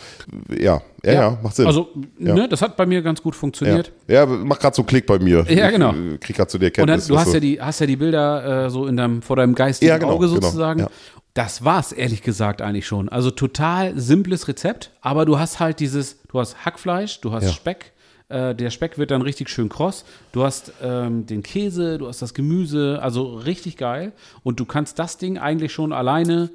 ja. 0.56 0.82
Ja, 1.06 1.12
ja, 1.14 1.38
macht 1.44 1.56
Sinn. 1.56 1.66
Also, 1.68 1.90
Ja. 2.18 2.34
ne, 2.34 2.48
das 2.48 2.62
hat 2.62 2.78
bei 2.78 2.86
mir 2.86 3.02
ganz 3.02 3.22
gut 3.22 3.34
ja. 3.34 3.40
funktioniert. 3.40 3.92
ja, 4.08 4.26
macht 4.26 4.62
gerade 4.62 4.74
so 4.74 4.84
einen 4.84 4.88
Klick 4.88 5.06
bei 5.06 5.20
mir. 5.20 5.46
Ja, 5.50 5.70
genau. 5.70 5.94
Ich 6.14 6.20
krieg 6.22 6.36
gerade 6.38 6.50
so 6.50 6.58
die 6.58 6.68
Und 6.68 6.78
dann, 6.78 6.88
du 6.88 6.94
hast 6.96 7.10
was 7.10 7.26
ja 7.26 7.34
so- 7.34 7.40
die, 7.42 7.60
hast 7.60 7.80
ja 7.82 7.88
die 7.88 7.98
Bilder 7.98 8.66
äh, 8.68 8.70
so 8.70 8.86
in 8.88 8.96
deinem, 8.96 9.22
vor 9.22 9.36
deinem 9.36 9.54
geistigen 9.54 9.90
Ja, 9.90 9.98
genau, 9.98 10.14
Auge 10.14 10.28
genau, 10.30 10.40
sozusagen. 10.40 10.80
ja. 10.82 10.88
Das 11.34 11.64
war's, 11.66 11.92
ehrlich 11.92 12.22
gesagt, 12.22 12.62
eigentlich 12.62 12.86
schon. 12.86 13.10
Also 13.10 13.32
total 13.32 14.00
simples 14.00 14.48
Rezept, 14.48 14.92
aber 15.02 15.26
du 15.26 15.40
hast 15.40 15.60
halt 15.60 15.80
dieses, 15.80 16.22
du 16.28 16.40
hast 16.40 16.64
Hackfleisch, 16.66 17.22
du 17.22 17.32
hast 17.32 17.46
Ja. 17.46 17.52
Speck, 17.52 17.94
äh, 18.30 18.54
der 18.54 18.70
Speck 18.70 18.98
wird 18.98 19.10
dann 19.12 19.24
richtig 19.24 19.50
schön 19.50 19.68
kross. 19.68 20.06
Du 20.32 20.44
hast 20.44 20.74
ähm, 20.82 21.26
den 21.26 21.42
Käse, 21.42 21.98
du 21.98 22.08
hast 22.08 22.22
das 22.22 22.34
Gemüse, 22.36 23.00
also 23.02 23.36
richtig 23.36 23.78
geil. 23.78 24.12
Und 24.44 24.60
du 24.60 24.66
kannst 24.66 25.00
das 25.00 25.18
Ding 25.18 25.38
eigentlich 25.40 25.74
schon 25.74 25.92
alleine 25.92 26.52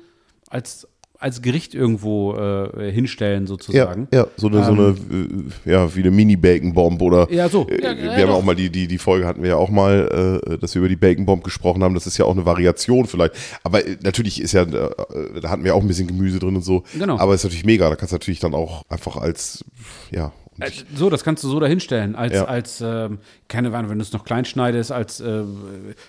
als, 0.48 0.86
als 1.18 1.42
Gericht 1.42 1.74
irgendwo 1.74 2.34
äh, 2.36 2.92
hinstellen, 2.92 3.42
ja, 3.42 3.46
sozusagen. 3.48 4.08
ja, 4.12 4.26
so 4.36 4.46
eine, 4.46 4.64
so 4.64 4.72
eine, 4.72 4.94
äh, 5.10 5.70
ja, 5.70 5.94
wie 5.94 6.00
eine 6.00 6.12
Mini-Bacon-Bomb 6.12 7.02
oder. 7.02 7.28
Ähm. 7.28 7.36
Ja, 7.36 7.48
so. 7.48 7.66
Äh, 7.66 7.82
Ja, 7.82 7.96
wir 7.96 8.04
ja, 8.04 8.12
haben 8.12 8.20
ja 8.20 8.30
auch 8.30 8.44
mal 8.44 8.54
die, 8.54 8.70
die, 8.70 8.86
die 8.86 8.98
Folge 8.98 9.26
hatten 9.26 9.42
wir 9.42 9.50
ja 9.50 9.56
auch 9.56 9.70
mal, 9.70 10.40
äh, 10.46 10.58
dass 10.58 10.74
wir 10.74 10.80
über 10.80 10.88
die 10.88 10.96
Bacon-Bomb 10.96 11.42
gesprochen 11.42 11.82
haben. 11.82 11.94
Das 11.94 12.06
ist 12.06 12.18
ja 12.18 12.24
auch 12.24 12.32
eine 12.32 12.46
Variation 12.46 13.06
vielleicht. 13.06 13.34
Aber 13.64 13.84
äh, 13.84 13.96
natürlich 14.02 14.40
ist 14.40 14.52
ja, 14.52 14.62
äh, 14.62 14.90
da 15.40 15.50
hatten 15.50 15.64
wir 15.64 15.74
auch 15.74 15.82
ein 15.82 15.88
bisschen 15.88 16.06
Gemüse 16.06 16.38
drin 16.38 16.54
und 16.54 16.62
so. 16.62 16.84
Genau. 16.96 17.18
Aber 17.18 17.34
ist 17.34 17.42
natürlich 17.44 17.64
mega. 17.64 17.88
Da 17.88 17.96
kannst 17.96 18.12
du 18.12 18.16
natürlich 18.16 18.40
dann 18.40 18.54
auch 18.54 18.84
einfach 18.88 19.16
als, 19.16 19.64
ja. 20.12 20.32
Äh, 20.60 20.70
So, 20.94 21.10
das 21.10 21.24
kannst 21.24 21.44
du 21.44 21.48
so 21.48 21.60
dahinstellen, 21.60 22.14
als, 22.16 22.34
Ja. 22.34 22.44
als 22.46 22.80
ähm, 22.80 23.18
keine 23.48 23.74
Ahnung, 23.74 23.90
wenn 23.90 23.98
du 23.98 24.02
es 24.02 24.12
noch 24.12 24.24
klein 24.24 24.44
schneidest, 24.44 24.92
als 24.92 25.20
äh, 25.20 25.42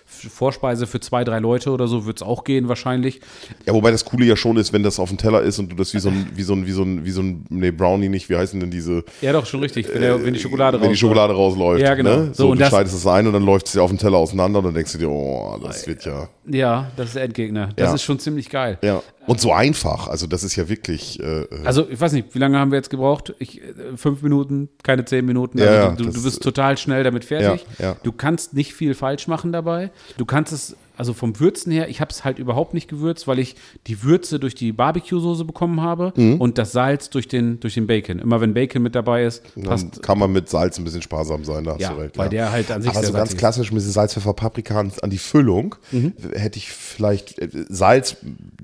Vorspeise 0.05 0.87
für 0.87 0.99
zwei, 0.99 1.23
drei 1.23 1.39
Leute 1.39 1.71
oder 1.71 1.87
so, 1.87 2.05
wird 2.05 2.17
es 2.17 2.23
auch 2.23 2.43
gehen 2.43 2.67
wahrscheinlich. 2.67 3.21
Ja, 3.65 3.73
wobei 3.73 3.91
das 3.91 4.05
Coole 4.05 4.25
ja 4.25 4.35
schon 4.35 4.57
ist, 4.57 4.73
wenn 4.73 4.83
das 4.83 4.99
auf 4.99 5.09
dem 5.09 5.17
Teller 5.17 5.41
ist 5.41 5.59
und 5.59 5.71
du 5.71 5.75
das 5.75 5.93
wie 5.93 5.99
so 5.99 6.09
ein, 6.09 6.27
wie 6.35 6.43
so 6.43 6.53
ein, 6.53 6.65
wie 6.65 6.71
so 6.71 6.83
ein, 6.83 7.05
wie 7.05 7.11
so 7.11 7.21
ein, 7.21 7.45
nee, 7.49 7.71
Brownie 7.71 8.09
nicht, 8.09 8.29
wie 8.29 8.35
heißen 8.35 8.59
denn 8.59 8.71
diese, 8.71 9.03
Ja, 9.21 9.33
doch, 9.33 9.45
schon 9.45 9.59
richtig, 9.61 9.87
wenn, 9.93 10.01
der, 10.01 10.23
wenn 10.23 10.33
die 10.33 10.39
Schokolade 10.39 10.77
Äh, 10.77 10.81
wenn 10.81 10.87
die 10.89 10.93
rausläuft. 10.95 10.99
Schokolade 10.99 11.33
rausläuft. 11.33 11.81
Ja, 11.81 11.93
genau. 11.95 12.09
Ne? 12.17 12.25
So, 12.27 12.43
So, 12.43 12.49
und 12.49 12.57
du 12.57 12.59
das- 12.61 12.69
schneidest 12.69 12.95
es 12.95 13.07
ein 13.07 13.27
und 13.27 13.33
dann 13.33 13.43
läuft 13.45 13.67
es 13.67 13.73
dir 13.73 13.81
auf 13.83 13.89
dem 13.89 13.97
Teller 13.99 14.17
auseinander 14.17 14.59
und 14.59 14.65
dann 14.65 14.73
denkst 14.73 14.91
du 14.93 14.97
dir, 14.97 15.09
oh, 15.09 15.57
das 15.63 15.87
wird 15.87 16.05
ja. 16.05 16.29
Ja, 16.47 16.91
das 16.95 17.07
ist 17.07 17.15
der 17.15 17.23
Endgegner. 17.23 17.69
Das 17.75 17.89
Ja. 17.89 17.95
ist 17.95 18.03
schon 18.03 18.19
ziemlich 18.19 18.49
geil. 18.49 18.77
Ja. 18.81 19.01
Und 19.29 19.39
so 19.39 19.53
einfach. 19.53 20.07
Also 20.07 20.25
das 20.25 20.43
ist 20.43 20.55
ja 20.55 20.67
wirklich. 20.69 21.19
Äh, 21.19 21.41
äh, 21.43 21.47
Also, 21.63 21.87
ich 21.87 22.01
weiß 22.01 22.13
nicht, 22.13 22.33
wie 22.33 22.39
lange 22.39 22.57
haben 22.57 22.71
wir 22.71 22.77
jetzt 22.77 22.89
gebraucht? 22.89 23.35
Ich, 23.37 23.61
äh, 23.61 23.73
fünf 23.95 24.23
Minuten, 24.23 24.69
keine 24.81 25.05
zehn 25.05 25.23
Minuten. 25.23 25.59
Also, 25.61 25.71
ja, 25.71 25.91
du, 25.91 26.05
das- 26.05 26.15
du 26.15 26.23
bist 26.23 26.41
total 26.41 26.77
schnell 26.79 27.03
damit 27.03 27.25
fertig. 27.25 27.63
Ja, 27.77 27.85
ja. 27.89 27.95
Du 28.01 28.11
kannst 28.11 28.55
nicht 28.55 28.73
viel 28.73 28.95
falsch 28.95 29.27
machen 29.27 29.51
dabei. 29.51 29.91
Du 30.17 30.25
kannst 30.25 30.51
es, 30.51 30.75
also 30.99 31.13
vom 31.13 31.39
Würzen 31.39 31.71
her, 31.71 31.87
ich 31.89 32.01
habe 32.01 32.11
es 32.11 32.25
halt 32.25 32.39
überhaupt 32.39 32.73
nicht 32.73 32.89
gewürzt, 32.89 33.25
weil 33.27 33.39
ich 33.39 33.55
die 33.87 34.03
Würze 34.03 34.37
durch 34.39 34.53
die 34.53 34.73
Barbecue-Soße 34.73 35.45
bekommen 35.45 35.81
habe 35.81 36.11
Mhm. 36.17 36.41
und 36.41 36.57
das 36.57 36.73
Salz 36.73 37.09
durch 37.09 37.27
den, 37.29 37.59
durch 37.61 37.73
den 37.75 37.87
Bacon. 37.87 38.19
Immer 38.19 38.41
wenn 38.41 38.53
Bacon 38.53 38.81
mit 38.83 38.95
dabei 38.95 39.23
ist, 39.23 39.43
dann 39.55 39.63
passt. 39.63 40.03
kann 40.03 40.19
man 40.19 40.31
mit 40.31 40.49
Salz 40.49 40.77
ein 40.77 40.83
bisschen 40.83 41.01
sparsam 41.01 41.45
sein, 41.45 41.63
da 41.63 41.71
hast 41.73 41.79
Ja, 41.81 41.93
du 41.93 42.01
recht. 42.01 42.17
weil 42.17 42.27
der 42.29 42.51
halt 42.51 42.69
an 42.69 42.81
sich 42.81 42.91
Aber 42.91 42.99
sehr 42.99 43.11
so 43.11 43.17
ganz 43.17 43.35
klassisch 43.37 43.71
mit 43.71 43.81
Salz, 43.81 44.13
Pfeffer, 44.13 44.33
Paprika 44.33 44.79
an, 44.79 44.91
die 45.09 45.17
Füllung 45.17 45.75
Mhm. 45.91 46.13
hätte 46.33 46.57
ich 46.57 46.69
vielleicht 46.69 47.39
äh, 47.39 47.47
Salz 47.69 48.17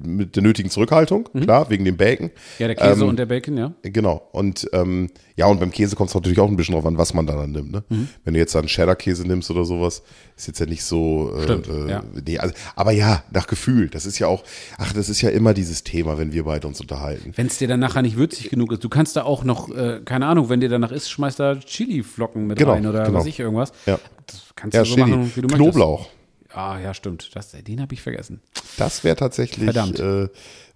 mit 0.04 0.36
der 0.36 0.44
nötigen 0.44 0.70
Zurückhaltung, 0.70 1.30
klar, 1.42 1.70
wegen 1.70 1.86
dem 1.86 1.98
Bacon. 1.98 2.28
Mhm. 2.28 2.32
Ja, 2.60 2.68
der 2.68 2.76
Käse 2.76 3.04
Ähm, 3.04 3.10
und 3.10 3.18
der 3.18 3.26
Bacon, 3.28 3.58
ja. 3.58 3.74
Genau. 3.82 4.28
Und 4.34 4.68
ähm, 4.74 5.10
ja, 5.38 5.48
und 5.48 5.60
beim 5.60 5.72
Käse 5.72 5.96
kommt 5.96 6.10
es 6.10 6.16
natürlich 6.16 6.40
auch 6.40 6.48
ein 6.50 6.56
bisschen 6.56 6.74
drauf 6.76 6.86
an, 6.86 6.98
was 6.98 7.14
man 7.14 7.28
da 7.28 7.36
dann 7.36 7.52
nimmt. 7.52 7.72
Ne? 7.72 7.84
Mhm. 7.90 8.08
Wenn 8.24 8.34
du 8.36 8.40
jetzt 8.40 8.56
dann 8.56 8.68
Cheddar-Käse 8.68 9.28
nimmst 9.28 9.52
oder 9.52 9.66
sowas, 9.66 10.02
ist 10.38 10.48
jetzt 10.48 10.60
ja 10.60 10.66
nicht 10.66 10.84
so. 10.84 11.34
Äh, 11.38 11.44
Stimmt, 11.44 11.68
äh, 11.68 11.90
ja. 11.90 12.04
nee, 12.26 12.38
also, 12.40 12.54
aber 12.76 12.92
ja, 12.92 13.24
nach 13.32 13.48
Gefühl. 13.48 13.90
Das 13.90 14.06
ist 14.06 14.18
ja 14.20 14.28
auch, 14.28 14.44
ach, 14.78 14.94
das 14.94 15.10
ist 15.10 15.22
ja 15.22 15.30
immer 15.30 15.54
dieses 15.54 15.84
Thema, 15.84 16.18
wenn 16.18 16.32
wir 16.32 16.46
beide 16.46 16.68
uns 16.68 16.80
unterhalten. 16.80 17.34
Wenn 17.36 17.48
es 17.48 17.58
dir 17.58 17.68
dann 17.68 17.80
nachher 17.82 18.02
nicht 18.02 18.16
würzig 18.16 18.50
genug 18.50 18.72
ist, 18.72 18.84
du 18.84 18.90
kannst 18.90 19.16
da 19.18 19.24
auch 19.24 19.44
noch, 19.44 19.70
äh, 19.76 20.00
keine 20.06 20.26
Ahnung, 20.28 20.48
wenn 20.50 20.62
dir 20.62 20.70
danach 20.70 20.92
ist, 20.92 21.10
schmeißt 21.10 21.40
da 21.40 21.56
Chili-Flocken 21.56 22.48
mit 22.48 22.58
Genau, 22.58 22.72
rein 22.72 22.86
oder 22.88 23.04
genau. 23.04 23.20
was 23.20 23.26
ich 23.26 23.40
irgendwas. 23.40 23.74
Ja. 23.86 24.00
Das 24.28 24.42
kannst 24.56 24.74
Ja, 24.76 24.84
du 24.84 24.90
so 24.90 24.96
Chili. 24.96 25.10
machen, 25.12 25.32
wie 25.36 25.42
du 25.42 25.48
Knoblauch. 25.50 26.00
möchtest. 26.00 26.58
Ah, 26.58 26.80
ja, 26.80 26.94
stimmt. 26.94 27.30
Das, 27.36 27.52
den 27.52 27.82
habe 27.82 27.94
ich 27.94 28.02
vergessen. 28.02 28.40
Das 28.78 29.04
wäre 29.04 29.18
tatsächlich, 29.18 29.66
Verdammt. 29.66 30.00
äh, 30.00 30.30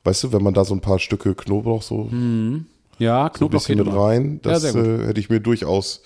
weißt 0.03 0.23
du, 0.25 0.33
wenn 0.33 0.43
man 0.43 0.53
da 0.53 0.65
so 0.65 0.73
ein 0.75 0.81
paar 0.81 0.99
Stücke 0.99 1.33
Knoblauch 1.33 1.81
so. 1.81 2.03
Mhm. 2.11 2.65
Ja, 2.99 3.23
so 3.23 3.23
ein 3.23 3.31
Knoblauch 3.33 3.65
bisschen 3.67 3.87
rein. 3.87 4.39
Ja, 4.45 4.51
Das 4.51 4.73
gut. 4.73 4.85
äh, 4.85 5.07
hätte 5.07 5.19
ich 5.19 5.29
mir 5.29 5.39
durchaus 5.39 6.01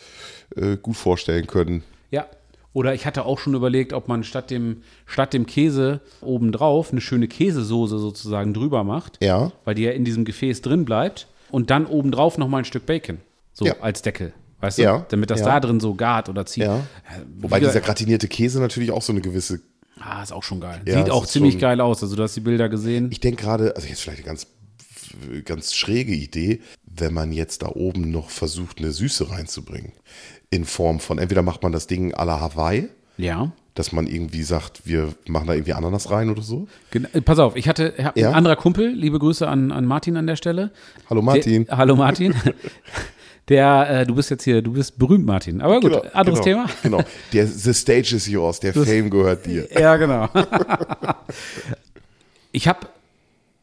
äh, 0.56 0.78
gut 0.78 0.96
vorstellen 0.96 1.48
können. 1.48 1.84
Ja. 2.12 2.28
Oder 2.74 2.94
ich 2.96 3.06
hatte 3.06 3.26
auch 3.26 3.38
schon 3.40 3.54
überlegt, 3.54 3.94
ob 3.94 4.08
man 4.08 4.24
statt 4.24 4.50
dem, 4.50 4.82
statt 5.06 5.34
dem 5.34 5.46
Käse 5.46 6.00
obendrauf 6.22 6.92
eine 6.92 7.02
schöne 7.02 7.28
Käsesoße 7.28 8.00
sozusagen 8.00 8.54
drüber 8.54 8.84
macht. 8.84 9.18
Ja. 9.24 9.52
Weil 9.66 9.76
die 9.76 9.84
ja 9.84 9.92
in 9.92 10.06
diesem 10.06 10.26
Gefäß 10.26 10.62
drin 10.62 10.86
bleibt. 10.86 11.28
Und 11.52 11.70
dann 11.70 11.86
obendrauf 11.86 12.38
nochmal 12.40 12.62
ein 12.62 12.66
Stück 12.66 12.86
Bacon. 12.88 13.20
So 13.54 13.66
Ja. 13.66 13.76
als 13.82 14.02
Deckel. 14.02 14.34
Weißt 14.60 14.80
du? 14.80 14.84
Ja. 14.84 15.06
Damit 15.10 15.30
das 15.30 15.42
Ja. 15.42 15.46
da 15.48 15.60
drin 15.60 15.80
so 15.80 15.94
gart 15.94 16.30
oder 16.30 16.46
zieht. 16.48 16.64
Ja. 16.64 16.78
Äh, 16.78 16.82
Wobei 17.40 17.60
dieser 17.60 17.82
gratinierte 17.82 18.28
Käse 18.28 18.60
natürlich 18.60 18.92
auch 18.92 19.02
so 19.04 19.14
eine 19.14 19.22
gewisse. 19.22 19.60
Ah, 20.00 20.24
ist 20.24 20.34
auch 20.34 20.42
schon 20.44 20.60
geil. 20.60 20.82
Ja, 20.88 20.98
Sieht 20.98 21.12
auch 21.12 21.28
ziemlich 21.28 21.60
geil 21.60 21.80
aus. 21.80 22.02
Also, 22.02 22.16
du 22.16 22.24
hast 22.24 22.36
die 22.36 22.40
Bilder 22.40 22.70
gesehen. 22.70 23.10
Ich 23.12 23.20
denke 23.20 23.44
gerade, 23.44 23.76
also 23.76 23.88
jetzt 23.88 24.02
vielleicht 24.02 24.20
eine 24.20 24.26
ganz, 24.28 24.48
ganz 25.46 25.74
schräge 25.74 26.14
Idee, 26.14 26.62
wenn 26.86 27.14
man 27.14 27.32
jetzt 27.32 27.62
da 27.62 27.68
oben 27.68 28.12
noch 28.12 28.30
versucht, 28.30 28.80
eine 28.80 28.92
Süße 28.92 29.30
reinzubringen. 29.30 29.94
In 30.50 30.66
Form 30.66 31.00
von, 31.00 31.18
entweder 31.18 31.42
macht 31.42 31.64
man 31.64 31.72
das 31.72 31.88
Ding 31.88 32.14
à 32.14 32.26
la 32.26 32.40
Hawaii, 32.40 32.90
ja. 33.18 33.52
dass 33.74 33.92
man 33.92 34.08
irgendwie 34.08 34.44
sagt, 34.44 34.86
wir 34.86 35.14
machen 35.28 35.48
da 35.48 35.54
irgendwie 35.54 35.74
Ananas 35.74 36.12
rein 36.12 36.30
oder 36.30 36.44
so. 36.44 36.68
Gen 36.92 37.08
äh, 37.14 37.22
pass 37.22 37.40
auf, 37.40 37.56
ich 37.56 37.68
hatte 37.68 37.94
ich 37.98 38.22
Ja? 38.22 38.30
ein 38.30 38.36
anderer 38.36 38.56
Kumpel, 38.56 38.90
liebe 38.90 39.20
Grüße 39.20 39.48
an, 39.48 39.72
an 39.72 39.86
Martin 39.86 40.18
an 40.18 40.28
der 40.28 40.36
Stelle. 40.36 40.72
Hallo 41.10 41.22
Martin. 41.22 41.66
Der, 41.66 41.78
hallo 41.78 41.96
Martin. 41.96 42.36
Der, 43.50 43.90
äh, 43.90 44.06
du 44.06 44.16
bist 44.16 44.30
jetzt 44.30 44.46
hier, 44.46 44.62
du 44.62 44.72
bist 44.72 44.98
berühmt, 44.98 45.26
Martin. 45.26 45.60
Aber 45.60 45.82
gut, 45.82 45.92
anderes 46.16 46.40
genau, 46.40 46.66
Thema. 46.66 46.70
Genau. 46.82 47.04
Der, 47.34 47.46
the 47.46 47.74
stage 47.74 48.16
is 48.16 48.26
yours, 48.26 48.62
der 48.62 48.74
Fame 48.74 49.10
gehört 49.10 49.46
dir. 49.46 49.68
Ja, 49.78 49.98
genau. 49.98 50.30
ich 52.54 52.70
habe 52.70 52.88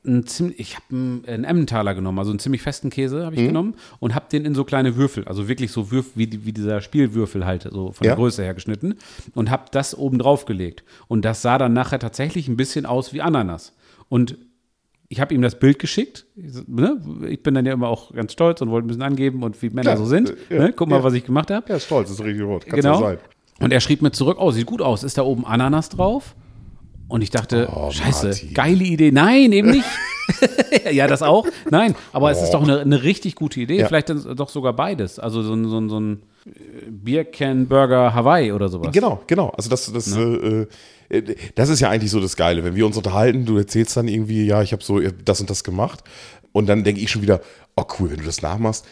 einen 0.06 0.26
ziemlich, 0.26 0.58
ich 0.58 0.76
habe 0.76 0.84
einen, 0.92 1.24
einen 1.26 1.44
Emmentaler 1.44 1.94
genommen, 1.94 2.18
also 2.18 2.30
einen 2.30 2.38
ziemlich 2.38 2.62
festen 2.62 2.88
Käse 2.90 3.18
Mhm. 3.20 3.24
habe 3.26 3.34
ich 3.36 3.46
genommen 3.46 3.74
und 3.98 4.14
habe 4.14 4.26
den 4.32 4.44
in 4.46 4.54
so 4.54 4.64
kleine 4.64 4.96
Würfel, 4.96 5.24
also 5.28 5.46
wirklich 5.48 5.72
so 5.72 5.90
Würfel, 5.90 6.12
wie, 6.14 6.44
wie 6.46 6.52
dieser 6.52 6.80
Spielwürfel 6.80 7.44
halt, 7.44 7.64
so 7.70 7.92
von 7.92 8.04
Ja. 8.06 8.12
der 8.12 8.16
Größe 8.16 8.42
her 8.42 8.54
geschnitten 8.54 8.94
und 9.34 9.50
habe 9.50 9.64
das 9.72 9.96
oben 9.96 10.18
drauf 10.18 10.46
gelegt. 10.46 10.84
Und 11.08 11.24
das 11.24 11.42
sah 11.42 11.58
dann 11.58 11.72
nachher 11.74 11.98
tatsächlich 11.98 12.48
ein 12.48 12.56
bisschen 12.56 12.86
aus 12.86 13.12
wie 13.12 13.20
Ananas. 13.20 13.74
Und 14.08 14.38
ich 15.08 15.20
habe 15.20 15.34
ihm 15.34 15.42
das 15.42 15.58
Bild 15.58 15.78
geschickt. 15.80 16.24
Ich 16.36 16.66
ne? 16.68 17.00
Ich 17.28 17.42
bin 17.42 17.52
dann 17.54 17.66
ja 17.66 17.72
immer 17.72 17.88
auch 17.88 18.14
ganz 18.14 18.32
stolz 18.32 18.62
und 18.62 18.70
wollte 18.70 18.86
ein 18.86 18.88
bisschen 18.88 19.02
angeben 19.02 19.42
und 19.42 19.60
wie 19.60 19.68
Männer 19.70 19.90
Ja, 19.90 19.96
so 19.96 20.04
sind. 20.06 20.30
äh, 20.50 20.56
ja, 20.56 20.62
ne? 20.62 20.72
Guck 20.72 20.88
mal, 20.88 21.02
was 21.02 21.14
ich 21.14 21.24
gemacht 21.26 21.50
habe. 21.50 21.68
Ja, 21.68 21.80
stolz, 21.80 22.10
ist 22.10 22.22
richtig 22.24 22.44
rot. 22.44 22.64
Kann's 22.64 22.76
Genau. 22.82 23.00
ja 23.00 23.08
sein. 23.08 23.18
Und 23.58 23.72
er 23.72 23.80
schrieb 23.80 24.00
mir 24.02 24.12
zurück, 24.12 24.38
oh, 24.40 24.50
sieht 24.52 24.64
gut 24.66 24.80
aus. 24.80 25.02
Ist 25.02 25.18
da 25.18 25.22
oben 25.22 25.44
Ananas 25.44 25.88
drauf? 25.90 26.34
Und 27.10 27.22
ich 27.22 27.30
dachte, 27.30 27.68
Oh, 27.74 27.90
scheiße, 27.90 28.26
Martin. 28.28 28.54
geile 28.54 28.84
Idee. 28.84 29.10
Nein, 29.10 29.52
eben 29.52 29.70
nicht. 29.70 29.84
ja, 30.92 31.06
das 31.06 31.22
auch. 31.22 31.46
Nein, 31.70 31.94
aber 32.12 32.30
es 32.30 32.40
ist 32.40 32.52
doch 32.52 32.62
eine, 32.62 32.80
eine 32.80 33.02
richtig 33.02 33.34
gute 33.34 33.60
Idee. 33.60 33.78
Ja. 33.80 33.88
Vielleicht 33.88 34.08
dann 34.08 34.36
doch 34.36 34.48
sogar 34.48 34.72
beides. 34.72 35.18
Also 35.18 35.42
so 35.42 35.54
ein, 35.54 35.68
so 35.68 35.78
ein, 35.78 35.88
so 35.88 35.98
ein 35.98 36.22
äh, 36.46 36.50
Biercan-Burger 36.88 38.14
Hawaii 38.14 38.52
oder 38.52 38.68
sowas. 38.68 38.92
Genau, 38.92 39.20
genau. 39.26 39.48
Also 39.50 39.68
das, 39.68 39.92
das, 39.92 40.16
äh, 40.16 40.66
äh, 41.08 41.36
das 41.56 41.68
ist 41.68 41.80
ja 41.80 41.90
eigentlich 41.90 42.12
so 42.12 42.20
das 42.20 42.36
Geile. 42.36 42.64
Wenn 42.64 42.76
wir 42.76 42.86
uns 42.86 42.96
unterhalten, 42.96 43.44
du 43.44 43.56
erzählst 43.56 43.96
dann 43.96 44.06
irgendwie, 44.08 44.46
ja, 44.46 44.62
ich 44.62 44.72
habe 44.72 44.82
so 44.82 45.00
das 45.00 45.40
und 45.40 45.50
das 45.50 45.64
gemacht. 45.64 46.04
Und 46.52 46.68
dann 46.68 46.84
denke 46.84 47.00
ich 47.00 47.10
schon 47.10 47.22
wieder, 47.22 47.40
oh 47.76 47.84
cool, 47.98 48.10
wenn 48.10 48.18
du 48.18 48.24
das 48.24 48.42
nachmachst. 48.42 48.86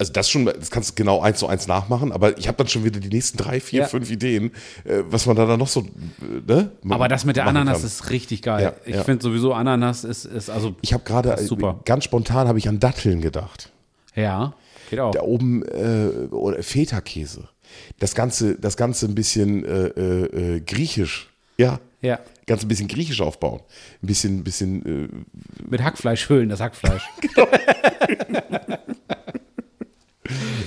Also 0.00 0.12
das 0.12 0.30
schon, 0.30 0.44
das 0.44 0.70
kannst 0.70 0.90
du 0.90 0.94
genau 0.94 1.20
eins 1.20 1.40
zu 1.40 1.48
eins 1.48 1.66
nachmachen, 1.66 2.12
aber 2.12 2.38
ich 2.38 2.46
habe 2.46 2.56
dann 2.56 2.68
schon 2.68 2.84
wieder 2.84 3.00
die 3.00 3.08
nächsten 3.08 3.36
drei, 3.36 3.58
vier, 3.58 3.80
Ja. 3.80 3.86
fünf 3.88 4.12
Ideen, 4.12 4.52
äh, 4.84 5.02
was 5.10 5.26
man 5.26 5.34
da 5.34 5.44
dann 5.44 5.58
noch 5.58 5.66
so, 5.66 5.80
äh, 5.80 5.86
ne? 6.46 6.70
Aber 6.88 7.08
das 7.08 7.24
mit 7.24 7.34
der 7.34 7.48
Ananas 7.48 7.78
kann. 7.78 7.86
ist 7.86 8.10
richtig 8.10 8.42
geil. 8.42 8.62
Ja, 8.62 8.72
ich 8.84 8.94
ja. 8.94 9.02
finde 9.02 9.24
sowieso 9.24 9.54
Ananas 9.54 10.04
ist, 10.04 10.24
ist 10.24 10.50
also 10.50 10.76
Ich 10.82 10.92
habe 10.92 11.02
gerade, 11.02 11.32
äh, 11.32 11.74
ganz 11.84 12.04
spontan 12.04 12.46
habe 12.46 12.58
ich 12.58 12.68
an 12.68 12.78
Datteln 12.78 13.20
gedacht. 13.20 13.72
ja, 14.14 14.54
geht 14.88 15.00
auch. 15.00 15.10
Da 15.10 15.22
oben 15.22 15.64
äh, 15.64 16.28
oder 16.30 16.62
Feta-Käse. 16.62 17.48
Das 17.98 18.14
Ganze, 18.14 18.54
das 18.54 18.76
Ganze 18.76 19.06
ein 19.06 19.16
bisschen 19.16 19.64
äh, 19.64 19.86
äh, 19.88 20.60
griechisch. 20.60 21.28
Ja. 21.56 21.80
Ja. 22.02 22.20
Ganz 22.46 22.62
ein 22.62 22.68
bisschen 22.68 22.86
griechisch 22.86 23.20
aufbauen. 23.20 23.60
Ein 24.00 24.06
bisschen, 24.06 24.38
ein 24.38 24.44
bisschen. 24.44 25.26
Mit 25.68 25.82
Hackfleisch 25.82 26.24
füllen, 26.24 26.48
das 26.48 26.60
Hackfleisch. 26.60 27.02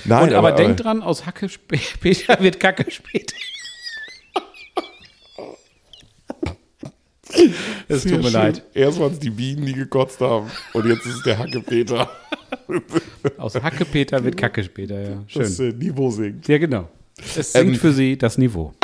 nein, 0.04 0.28
Und, 0.28 0.34
aber, 0.34 0.52
denk 0.52 0.76
dran, 0.78 1.02
aus 1.02 1.26
Hacke 1.26 1.48
später 1.48 2.40
wird 2.40 2.58
Kacke 2.60 2.90
später. 2.90 3.34
Es 7.88 8.02
tut 8.02 8.12
mir 8.18 8.22
schön. 8.24 8.32
leid. 8.32 8.62
Erst 8.74 9.00
waren 9.00 9.12
es 9.12 9.18
die 9.18 9.30
Bienen, 9.30 9.64
die 9.66 9.72
gekotzt 9.72 10.20
haben. 10.20 10.50
Und 10.74 10.86
jetzt 10.86 11.06
ist 11.06 11.16
es 11.16 11.22
der 11.22 11.38
Hackepeter. 11.38 12.10
Aus 13.38 13.54
Hacke 13.54 13.84
Peter 13.84 14.22
wird 14.22 14.36
Kacke 14.36 14.62
später, 14.62 15.00
ja. 15.00 15.22
Schön. 15.26 15.42
Das 15.42 15.58
äh, 15.58 15.72
Niveau 15.72 16.10
singt. 16.10 16.46
Ja, 16.48 16.58
genau. 16.58 16.88
Es 17.36 17.52
sinkt 17.52 17.74
Ähm, 17.74 17.80
für 17.80 17.92
sie 17.92 18.16
das 18.18 18.38
Niveau. 18.38 18.72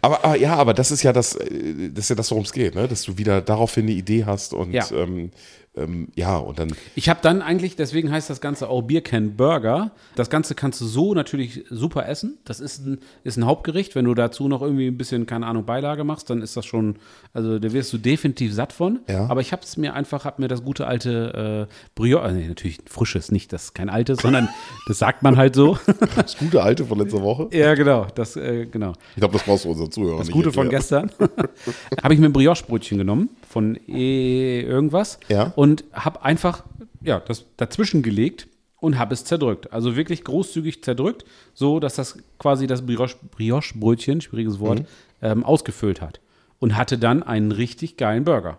Aber, 0.00 0.24
aber 0.24 0.36
ja, 0.36 0.54
aber 0.54 0.72
das 0.72 0.90
ist 0.92 1.02
ja 1.02 1.12
das, 1.12 1.34
äh, 1.34 1.90
das 1.92 2.04
ist 2.04 2.08
ja 2.10 2.14
das, 2.14 2.30
worum 2.30 2.44
es 2.44 2.52
geht, 2.52 2.74
ne? 2.76 2.86
Dass 2.86 3.02
du 3.02 3.18
wieder 3.18 3.40
daraufhin 3.40 3.82
eine 3.84 3.92
Idee 3.92 4.24
hast 4.24 4.54
und 4.54 4.72
Ja. 4.72 4.88
ähm, 4.92 5.30
ähm, 5.76 6.08
ja, 6.14 6.36
und 6.38 6.58
dann. 6.58 6.72
Ich 6.94 7.08
habe 7.08 7.20
dann 7.22 7.42
eigentlich, 7.42 7.76
deswegen 7.76 8.10
heißt 8.10 8.30
das 8.30 8.40
Ganze 8.40 8.68
auch 8.68 8.82
Biercan 8.82 9.36
Burger. 9.36 9.90
Das 10.14 10.30
Ganze 10.30 10.54
kannst 10.54 10.80
du 10.80 10.86
so 10.86 11.14
natürlich 11.14 11.64
super 11.70 12.08
essen. 12.08 12.38
Das 12.44 12.60
ist 12.60 12.86
ein, 12.86 12.98
ist 13.24 13.36
ein 13.36 13.44
Hauptgericht. 13.46 13.94
Wenn 13.94 14.06
du 14.06 14.14
dazu 14.14 14.48
noch 14.48 14.62
irgendwie 14.62 14.86
ein 14.86 14.96
bisschen, 14.96 15.26
keine 15.26 15.46
Ahnung, 15.46 15.64
Beilage 15.66 16.04
machst, 16.04 16.30
dann 16.30 16.40
ist 16.42 16.56
das 16.56 16.64
schon, 16.64 16.96
also 17.34 17.58
da 17.58 17.72
wirst 17.72 17.92
du 17.92 17.98
definitiv 17.98 18.54
satt 18.54 18.72
von. 18.72 19.00
Ja. 19.08 19.26
Aber 19.28 19.40
ich 19.40 19.52
habe 19.52 19.62
es 19.62 19.76
mir 19.76 19.94
einfach, 19.94 20.24
habe 20.24 20.40
mir 20.42 20.48
das 20.48 20.62
gute 20.64 20.86
alte 20.86 21.68
äh, 21.68 21.74
Brioche, 21.94 22.32
nee, 22.32 22.48
natürlich 22.48 22.78
frisches, 22.86 23.30
nicht 23.30 23.52
das 23.52 23.74
kein 23.74 23.88
altes, 23.90 24.18
sondern 24.22 24.48
das 24.88 24.98
sagt 24.98 25.22
man 25.22 25.36
halt 25.36 25.54
so. 25.54 25.78
Das 26.16 26.38
gute 26.38 26.62
Alte 26.62 26.84
von 26.86 26.98
letzter 26.98 27.20
Woche. 27.22 27.48
ja, 27.52 27.74
genau, 27.74 28.06
das, 28.14 28.36
äh, 28.36 28.66
genau. 28.66 28.92
Ich 29.14 29.20
glaube, 29.20 29.34
das 29.34 29.42
brauchst 29.42 29.64
du 29.64 29.70
unseren 29.70 29.90
Zuhörern 29.90 30.18
Das 30.18 30.30
Gute 30.30 30.50
von 30.52 30.70
erklären. 30.70 31.10
gestern. 31.18 31.28
habe 32.02 32.14
ich 32.14 32.20
mir 32.20 32.26
ein 32.26 32.32
Brioche-Brötchen 32.32 32.96
genommen 32.98 33.28
von 33.48 33.78
e 33.88 34.60
irgendwas 34.62 35.18
Ja. 35.28 35.52
und 35.56 35.65
habe 35.92 36.22
einfach 36.22 36.64
ja, 37.02 37.20
das 37.20 37.44
dazwischen 37.56 38.02
gelegt 38.02 38.48
und 38.80 38.98
habe 38.98 39.14
es 39.14 39.24
zerdrückt. 39.24 39.72
Also 39.72 39.96
wirklich 39.96 40.24
großzügig 40.24 40.82
zerdrückt, 40.82 41.24
so 41.54 41.78
dass 41.80 41.94
das 41.94 42.18
quasi 42.38 42.66
das 42.66 42.82
Brioche- 42.84 43.16
Brioche-Brötchen, 43.32 44.20
schwieriges 44.20 44.58
Wort, 44.60 44.80
Mhm. 44.80 44.86
ähm, 45.22 45.44
ausgefüllt 45.44 46.00
hat. 46.00 46.20
Und 46.58 46.76
hatte 46.76 46.98
dann 46.98 47.22
einen 47.22 47.52
richtig 47.52 47.96
geilen 47.96 48.24
Burger. 48.24 48.58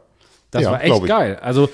Das 0.51 0.63
Ja, 0.63 0.71
war 0.71 0.83
echt 0.83 1.05
geil. 1.05 1.37
Also, 1.41 1.67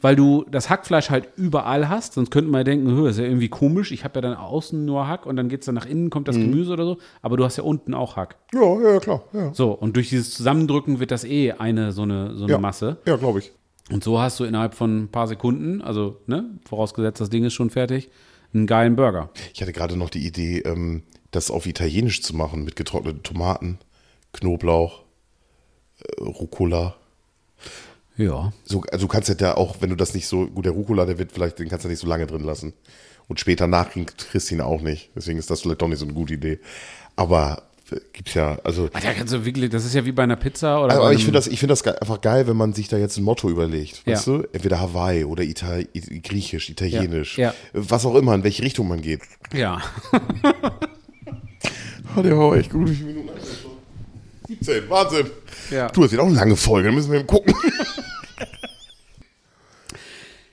weil 0.00 0.14
du 0.16 0.44
das 0.50 0.70
Hackfleisch 0.70 1.10
halt 1.10 1.28
überall 1.36 1.88
hast, 1.88 2.12
sonst 2.14 2.30
könnte 2.30 2.50
man 2.50 2.60
ja 2.60 2.64
denken, 2.64 2.90
"Hö, 2.90 3.04
das 3.06 3.16
ist 3.16 3.20
ja 3.20 3.24
irgendwie 3.26 3.48
komisch. 3.48 3.90
Ich 3.90 4.04
habe 4.04 4.16
ja 4.16 4.20
dann 4.20 4.34
außen 4.36 4.84
nur 4.84 5.08
Hack 5.08 5.24
und 5.26 5.34
dann 5.36 5.48
geht 5.48 5.60
es 5.60 5.66
dann 5.66 5.74
nach 5.74 5.86
innen, 5.86 6.10
kommt 6.10 6.28
das 6.28 6.36
Mhm. 6.36 6.50
Gemüse 6.50 6.72
oder 6.72 6.84
so. 6.84 6.98
Aber 7.22 7.36
du 7.36 7.44
hast 7.44 7.56
ja 7.56 7.64
unten 7.64 7.94
auch 7.94 8.16
Hack. 8.16 8.36
Ja, 8.54 8.80
ja, 8.92 8.98
klar. 9.00 9.22
Ja, 9.32 9.52
So, 9.54 9.70
und 9.72 9.96
durch 9.96 10.08
dieses 10.10 10.34
Zusammendrücken 10.34 11.00
wird 11.00 11.10
das 11.10 11.24
eh 11.24 11.52
eine 11.52 11.90
so 11.92 12.02
eine, 12.02 12.36
so 12.36 12.44
eine. 12.44 12.58
Masse. 12.58 12.98
Ja, 13.06 13.16
glaube 13.16 13.38
ich. 13.40 13.52
Und 13.90 14.04
so 14.04 14.20
hast 14.20 14.38
du 14.40 14.44
innerhalb 14.44 14.74
von 14.74 15.04
ein 15.04 15.08
paar 15.08 15.26
Sekunden, 15.26 15.80
also 15.80 16.20
ne, 16.26 16.44
vorausgesetzt, 16.68 17.20
das 17.20 17.30
Ding 17.30 17.44
ist 17.44 17.54
schon 17.54 17.70
fertig, 17.70 18.10
einen 18.52 18.66
geilen 18.66 18.96
Burger. 18.96 19.30
Ich 19.54 19.60
hatte 19.60 19.72
gerade 19.72 19.96
noch 19.96 20.10
die 20.10 20.26
Idee, 20.26 20.60
ähm, 20.60 21.02
das 21.30 21.50
auf 21.50 21.66
Italienisch 21.66 22.22
zu 22.22 22.36
machen 22.36 22.64
mit 22.64 22.76
getrockneten 22.76 23.22
Tomaten, 23.22 23.78
Knoblauch, 24.32 25.04
äh, 26.00 26.22
Rucola. 26.22 26.96
Ja. 28.16 28.52
So, 28.64 28.82
also 28.90 29.06
du 29.06 29.08
kannst 29.08 29.28
ja 29.28 29.34
da 29.34 29.54
auch, 29.54 29.76
wenn 29.80 29.90
du 29.90 29.96
das 29.96 30.14
nicht 30.14 30.26
so, 30.26 30.46
gut, 30.46 30.64
der 30.64 30.72
Rucola, 30.72 31.06
der 31.06 31.18
wird 31.18 31.32
vielleicht, 31.32 31.58
den 31.58 31.68
kannst 31.68 31.84
du 31.84 31.88
nicht 31.88 32.00
so 32.00 32.06
lange 32.06 32.26
drin 32.26 32.42
lassen. 32.42 32.72
Und 33.28 33.40
später 33.40 33.66
nachkriegen 33.66 34.06
kriegst 34.06 34.50
du 34.50 34.54
ihn 34.54 34.60
auch 34.60 34.80
nicht. 34.80 35.10
Deswegen 35.14 35.38
ist 35.38 35.50
das 35.50 35.60
vielleicht 35.60 35.82
doch 35.82 35.88
nicht 35.88 35.98
so 35.98 36.06
eine 36.06 36.14
gute 36.14 36.34
Idee. 36.34 36.60
Aber 37.14 37.67
gibt's 38.12 38.34
ja, 38.34 38.58
also. 38.64 38.88
Ach, 38.92 39.02
ja, 39.02 39.12
kannst 39.14 39.32
du 39.32 39.44
wirklich, 39.44 39.70
das 39.70 39.84
ist 39.84 39.94
ja 39.94 40.04
wie 40.04 40.12
bei 40.12 40.22
einer 40.22 40.36
Pizza 40.36 40.82
oder 40.82 40.94
Aber 40.96 41.12
ich 41.12 41.20
finde 41.24 41.38
das, 41.38 41.46
ich 41.46 41.58
finde 41.60 41.72
das 41.72 41.86
einfach 41.86 42.20
geil, 42.20 42.46
wenn 42.46 42.56
man 42.56 42.72
sich 42.72 42.88
da 42.88 42.96
jetzt 42.98 43.16
ein 43.16 43.24
Motto 43.24 43.48
überlegt. 43.50 44.02
Ja. 44.06 44.12
Weißt 44.14 44.26
du? 44.26 44.44
Entweder 44.52 44.80
Hawaii 44.80 45.24
oder 45.24 45.42
Ital 45.42 45.86
I- 45.94 46.20
Griechisch, 46.20 46.70
Italienisch. 46.70 47.38
Ja. 47.38 47.54
Was 47.72 48.04
auch 48.06 48.14
immer, 48.14 48.34
in 48.34 48.44
welche 48.44 48.62
Richtung 48.62 48.88
man 48.88 49.00
geht. 49.00 49.20
Ja. 49.54 49.80
Oh, 52.16 52.22
der 52.22 52.36
war 52.38 52.56
echt 52.56 52.70
gut. 52.70 52.88
Wie 52.90 52.94
viele 52.94 53.08
Minuten 53.08 53.28
haben 53.28 53.36
wir 53.38 53.44
schon? 53.44 53.70
17, 54.48 54.90
Wahnsinn. 54.90 55.26
Ja. 55.70 55.88
Du, 55.88 56.02
das 56.02 56.10
wird 56.10 56.20
auch 56.22 56.26
eine 56.26 56.34
lange 56.36 56.56
Folge, 56.56 56.88
da 56.88 56.94
müssen 56.94 57.12
wir 57.12 57.18
eben 57.18 57.26
gucken. 57.28 57.54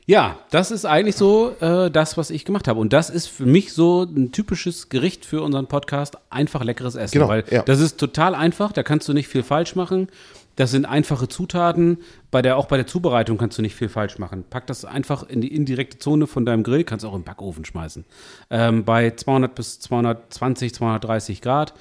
Ja, 0.07 0.37
das 0.51 0.69
ist 0.69 0.85
eigentlich 0.85 1.15
so 1.15 1.55
äh, 1.59 1.89
das, 1.89 2.15
was 2.15 2.29
ich 2.29 2.45
gemacht 2.45 2.67
habe. 2.67 2.79
Und 2.79 2.93
das 2.93 3.09
ist 3.09 3.27
für 3.27 3.45
mich 3.45 3.73
so 3.73 4.03
ein 4.03 4.31
typisches 4.31 4.89
Gericht 4.89 5.25
für 5.25 5.41
unseren 5.41 5.65
Podcast. 5.67 6.17
Einfach 6.29 6.63
leckeres 6.63 6.95
Essen. 6.95 7.13
Genau, 7.13 7.27
weil 7.27 7.43
ja. 7.49 7.63
das 7.63 7.79
ist 7.79 7.99
total 7.99 8.35
einfach, 8.35 8.71
da 8.71 8.83
kannst 8.83 9.07
du 9.07 9.13
nicht 9.13 9.27
viel 9.27 9.41
falsch 9.41 9.75
machen. 9.75 10.07
Das 10.55 10.71
sind 10.71 10.85
einfache 10.85 11.27
Zutaten. 11.27 11.97
Bei 12.31 12.41
der, 12.41 12.57
auch 12.57 12.67
bei 12.67 12.77
der 12.77 12.87
Zubereitung 12.87 13.37
kannst 13.37 13.57
du 13.57 13.61
nicht 13.61 13.75
viel 13.75 13.89
falsch 13.89 14.19
machen. 14.19 14.45
Pack 14.49 14.67
das 14.67 14.85
einfach 14.85 15.27
in 15.27 15.41
die 15.41 15.53
indirekte 15.53 15.97
Zone 15.97 16.27
von 16.27 16.45
deinem 16.45 16.63
Grill, 16.63 16.83
kannst 16.83 17.03
auch 17.03 17.15
im 17.15 17.23
Backofen 17.23 17.65
schmeißen. 17.65 18.05
Ähm, 18.51 18.85
bei 18.85 19.11
200 19.11 19.53
bis 19.55 19.79
220, 19.79 20.73
230 20.73 21.41
Grad. 21.41 21.73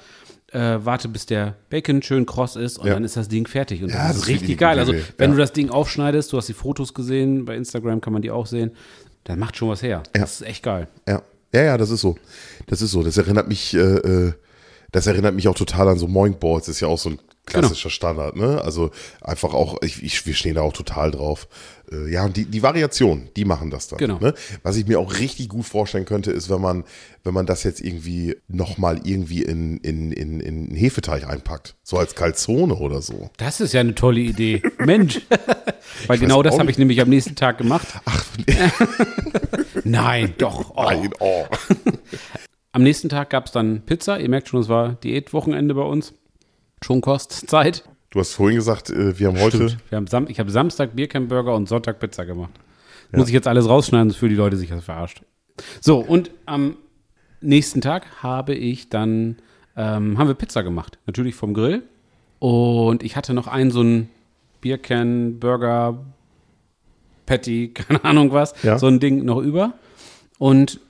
Äh, 0.55 0.85
warte, 0.85 1.07
bis 1.09 1.25
der 1.25 1.55
Bacon 1.69 2.01
schön 2.01 2.25
kross 2.25 2.55
ist 2.55 2.77
und 2.77 2.87
Ja. 2.87 2.93
dann 2.93 3.03
ist 3.03 3.17
das 3.17 3.27
Ding 3.27 3.45
fertig. 3.47 3.83
Und 3.83 3.89
Ja, 3.89 4.07
das 4.07 4.07
das 4.07 4.17
ist 4.19 4.27
richtig 4.29 4.57
geil. 4.57 4.79
Also, 4.79 4.93
wenn 5.17 5.29
Ja. 5.31 5.35
du 5.35 5.41
das 5.41 5.51
Ding 5.53 5.69
aufschneidest, 5.69 6.31
du 6.31 6.37
hast 6.37 6.47
die 6.47 6.53
Fotos 6.53 6.93
gesehen, 6.93 7.45
bei 7.45 7.55
Instagram 7.55 7.99
kann 8.01 8.13
man 8.13 8.21
die 8.21 8.31
auch 8.31 8.45
sehen, 8.47 8.71
dann 9.25 9.37
macht 9.39 9.57
schon 9.57 9.69
was 9.69 9.81
her. 9.83 10.03
Das 10.13 10.41
ist 10.41 10.47
echt 10.47 10.63
geil. 10.63 10.87
Ja. 11.07 11.21
Ja, 11.53 11.61
ja, 11.63 11.77
das 11.77 11.89
ist 11.89 12.01
so. 12.01 12.15
Das 12.67 12.81
ist 12.81 12.91
so. 12.91 13.03
Das 13.03 13.17
erinnert 13.17 13.47
mich, 13.47 13.73
äh, 13.73 13.79
äh, 13.79 14.33
das 14.91 15.07
erinnert 15.07 15.35
mich 15.35 15.47
auch 15.47 15.55
total 15.55 15.87
an 15.89 15.97
so 15.97 16.07
Moink 16.07 16.39
Balls. 16.39 16.65
Das 16.65 16.75
ist 16.75 16.79
ja 16.81 16.87
auch 16.87 16.97
so 16.99 17.09
ein 17.11 17.19
klassischer 17.45 17.89
Standard, 17.89 18.35
ne? 18.35 18.61
Also 18.61 18.91
einfach 19.21 19.53
auch, 19.53 19.81
ich, 19.81 20.03
ich, 20.03 20.25
wir 20.25 20.33
stehen 20.33 20.55
da 20.55 20.61
auch 20.61 20.73
total 20.73 21.11
drauf. 21.11 21.47
Äh, 21.91 22.11
ja, 22.11 22.25
und 22.25 22.35
die, 22.37 22.45
die 22.45 22.63
Variation, 22.63 23.29
die 23.35 23.45
machen 23.45 23.69
das 23.69 23.87
dann. 23.87 23.99
Genau. 23.99 24.19
Ne? 24.19 24.33
Was 24.63 24.77
ich 24.77 24.87
mir 24.87 24.99
auch 24.99 25.19
richtig 25.19 25.49
gut 25.49 25.65
vorstellen 25.65 26.05
könnte, 26.05 26.31
ist, 26.31 26.49
wenn 26.49 26.61
man, 26.61 26.83
wenn 27.23 27.33
man 27.33 27.45
das 27.45 27.63
jetzt 27.63 27.81
irgendwie 27.81 28.35
nochmal 28.47 29.01
irgendwie 29.03 29.43
in, 29.43 29.77
in, 29.77 30.11
in, 30.11 30.39
in 30.39 30.67
einen 30.67 30.75
Hefeteig 30.75 31.27
einpackt. 31.27 31.75
So 31.83 31.97
als 31.97 32.15
Calzone 32.15 32.75
oder 32.75 33.01
so. 33.01 33.29
Das 33.37 33.61
ist 33.61 33.73
ja 33.73 33.81
eine 33.81 33.95
tolle 33.95 34.21
Idee. 34.21 34.61
Mensch. 34.79 35.21
Weil 36.07 36.17
genau 36.17 36.39
weiß 36.39 36.51
das 36.51 36.59
habe 36.59 36.71
ich 36.71 36.77
nämlich 36.77 37.01
am 37.01 37.09
nächsten 37.09 37.35
Tag 37.35 37.57
gemacht. 37.57 37.87
Ach, 38.05 38.25
Nein, 39.83 40.33
doch. 40.37 40.71
Oh. 40.75 40.83
nein, 40.83 41.11
oh. 41.19 41.45
Am 42.71 42.83
nächsten 42.83 43.07
Tag 43.07 43.29
gab 43.29 43.45
es 43.45 43.51
dann 43.51 43.83
Pizza. 43.85 44.19
Ihr 44.19 44.27
merkt 44.27 44.49
schon, 44.49 44.59
es 44.59 44.67
war 44.67 44.95
Diätwochenende 44.95 45.75
bei 45.75 45.83
uns. 45.83 46.13
Schonkostzeit. 46.83 47.83
Du 48.11 48.19
hast 48.19 48.33
vorhin 48.33 48.55
gesagt, 48.57 48.89
äh, 48.89 49.17
wir 49.19 49.27
haben 49.27 49.39
heute. 49.39 49.77
Wir 49.89 49.95
haben 49.97 50.07
Sam 50.07 50.27
ich 50.29 50.39
habe 50.39 50.49
Samstag 50.51 50.95
Biercamp-Burger 50.95 51.55
und 51.55 51.67
Sonntag 51.67 51.99
Pizza 51.99 52.25
gemacht. 52.25 52.51
Muss 53.11 53.27
ich 53.27 53.33
jetzt 53.33 53.47
alles 53.47 53.69
rausschneiden, 53.69 54.09
sonst 54.09 54.19
fühlen 54.19 54.31
die 54.31 54.35
Leute 54.37 54.57
sich 54.57 54.69
das 54.69 54.83
verarscht. 54.83 55.21
So, 55.79 55.99
und 55.99 56.31
am 56.45 56.75
nächsten 57.39 57.79
Tag 57.81 58.23
habe 58.23 58.53
ich 58.55 58.89
dann, 58.89 59.37
ähm, 59.77 60.17
haben 60.17 60.27
wir 60.27 60.33
Pizza 60.35 60.63
gemacht. 60.63 60.97
Natürlich 61.05 61.35
vom 61.35 61.53
Grill. 61.53 61.83
Und 62.39 63.03
ich 63.03 63.15
hatte 63.15 63.33
noch 63.33 63.47
einen 63.47 63.71
so 63.71 63.79
einen 63.81 64.09
Biercan, 64.59 65.39
Burger, 65.39 66.03
Patty, 67.25 67.69
keine 67.73 68.03
Ahnung 68.03 68.31
was, 68.33 68.53
Ja. 68.63 68.77
so 68.79 68.87
ein 68.87 68.99
Ding 68.99 69.23
noch 69.23 69.39
über. 69.39 69.73
Und 70.39 70.81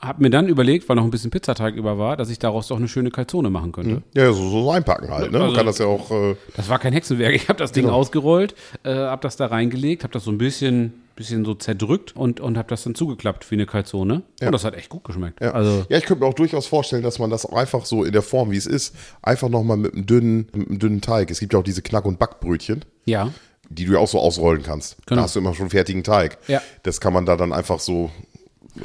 habe 0.00 0.22
mir 0.22 0.30
dann 0.30 0.48
überlegt, 0.48 0.88
weil 0.88 0.96
noch 0.96 1.04
ein 1.04 1.10
bisschen 1.10 1.30
Pizzateig 1.30 1.74
über 1.74 1.98
war, 1.98 2.16
dass 2.16 2.30
ich 2.30 2.38
daraus 2.38 2.68
doch 2.68 2.76
eine 2.76 2.86
schöne 2.88 3.10
Calzone 3.10 3.50
machen 3.50 3.72
könnte. 3.72 4.02
Ja, 4.14 4.32
so, 4.32 4.48
so 4.48 4.70
einpacken 4.70 5.10
halt. 5.10 5.32
Ne? 5.32 5.38
Man 5.38 5.42
Also- 5.48 5.56
kann 5.56 5.66
das 5.66 5.78
ja 5.78 5.86
auch. 5.86 6.10
Äh, 6.10 6.36
Das 6.56 6.68
war 6.68 6.78
kein 6.78 6.92
Hexenwerk. 6.92 7.34
Ich 7.34 7.48
habe 7.48 7.58
das 7.58 7.72
Ding 7.72 7.84
Genau. 7.84 7.96
ausgerollt, 7.96 8.54
äh, 8.84 8.94
habe 8.94 9.22
das 9.22 9.36
da 9.36 9.46
reingelegt, 9.46 10.04
habe 10.04 10.12
das 10.12 10.24
so 10.24 10.30
ein 10.30 10.38
bisschen, 10.38 11.02
bisschen 11.16 11.44
so 11.44 11.54
zerdrückt 11.54 12.14
und, 12.14 12.38
und 12.40 12.56
habe 12.56 12.68
das 12.68 12.84
dann 12.84 12.94
zugeklappt 12.94 13.50
wie 13.50 13.56
eine 13.56 13.66
Calzone. 13.66 14.22
Und 14.40 14.52
das 14.52 14.62
hat 14.64 14.74
echt 14.76 14.88
gut 14.88 15.02
geschmeckt. 15.02 15.40
Ja. 15.40 15.50
Also 15.50 15.84
ja, 15.88 15.98
ich 15.98 16.04
könnte 16.04 16.22
mir 16.22 16.28
auch 16.30 16.34
durchaus 16.34 16.66
vorstellen, 16.68 17.02
dass 17.02 17.18
man 17.18 17.28
das 17.30 17.44
auch 17.44 17.54
einfach 17.56 17.84
so 17.84 18.04
in 18.04 18.12
der 18.12 18.22
Form, 18.22 18.52
wie 18.52 18.56
es 18.56 18.66
ist, 18.66 18.94
einfach 19.20 19.48
nochmal 19.48 19.76
mit 19.78 19.94
einem 19.94 20.06
dünnen, 20.06 20.48
mit 20.54 20.68
einem 20.68 20.78
dünnen 20.78 21.00
Teig. 21.00 21.30
Es 21.32 21.40
gibt 21.40 21.52
ja 21.54 21.58
auch 21.58 21.64
diese 21.64 21.82
Knack- 21.82 22.04
und 22.04 22.20
Backbrötchen, 22.20 22.84
ja, 23.04 23.30
die 23.68 23.84
du 23.84 23.94
ja 23.94 23.98
auch 23.98 24.06
so 24.08 24.20
ausrollen 24.20 24.62
kannst. 24.62 24.96
Genau. 25.06 25.20
Da 25.20 25.24
hast 25.24 25.34
du 25.34 25.40
immer 25.40 25.54
schon 25.54 25.70
fertigen 25.70 26.04
Teig. 26.04 26.38
Ja. 26.46 26.62
Das 26.84 27.00
kann 27.00 27.12
man 27.12 27.26
da 27.26 27.36
dann 27.36 27.52
einfach 27.52 27.80
so 27.80 28.10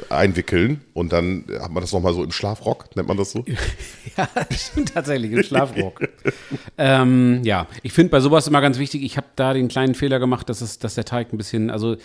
einwickeln 0.09 0.81
und 0.93 1.13
dann 1.13 1.45
hat 1.61 1.71
man 1.71 1.81
das 1.81 1.91
nochmal 1.93 2.13
so 2.13 2.23
im 2.23 2.31
Schlafrock, 2.31 2.95
nennt 2.95 3.07
man 3.07 3.17
das 3.17 3.31
so? 3.31 3.45
ja, 4.17 4.27
stimmt 4.51 4.91
tatsächlich 4.93 5.31
im 5.31 5.43
Schlafrock. 5.43 6.01
ähm, 6.77 7.41
ja, 7.43 7.67
ich 7.83 7.93
finde 7.93 8.09
bei 8.09 8.19
sowas 8.19 8.47
immer 8.47 8.61
ganz 8.61 8.79
wichtig. 8.79 9.03
Ich 9.03 9.17
habe 9.17 9.27
da 9.35 9.53
den 9.53 9.67
kleinen 9.67 9.93
Fehler 9.95 10.19
gemacht, 10.19 10.49
dass 10.49 10.61
es, 10.61 10.79
dass 10.79 10.95
der 10.95 11.05
Teig 11.05 11.31
ein 11.33 11.37
bisschen, 11.37 11.69
also 11.69 11.93
äh, 11.93 11.97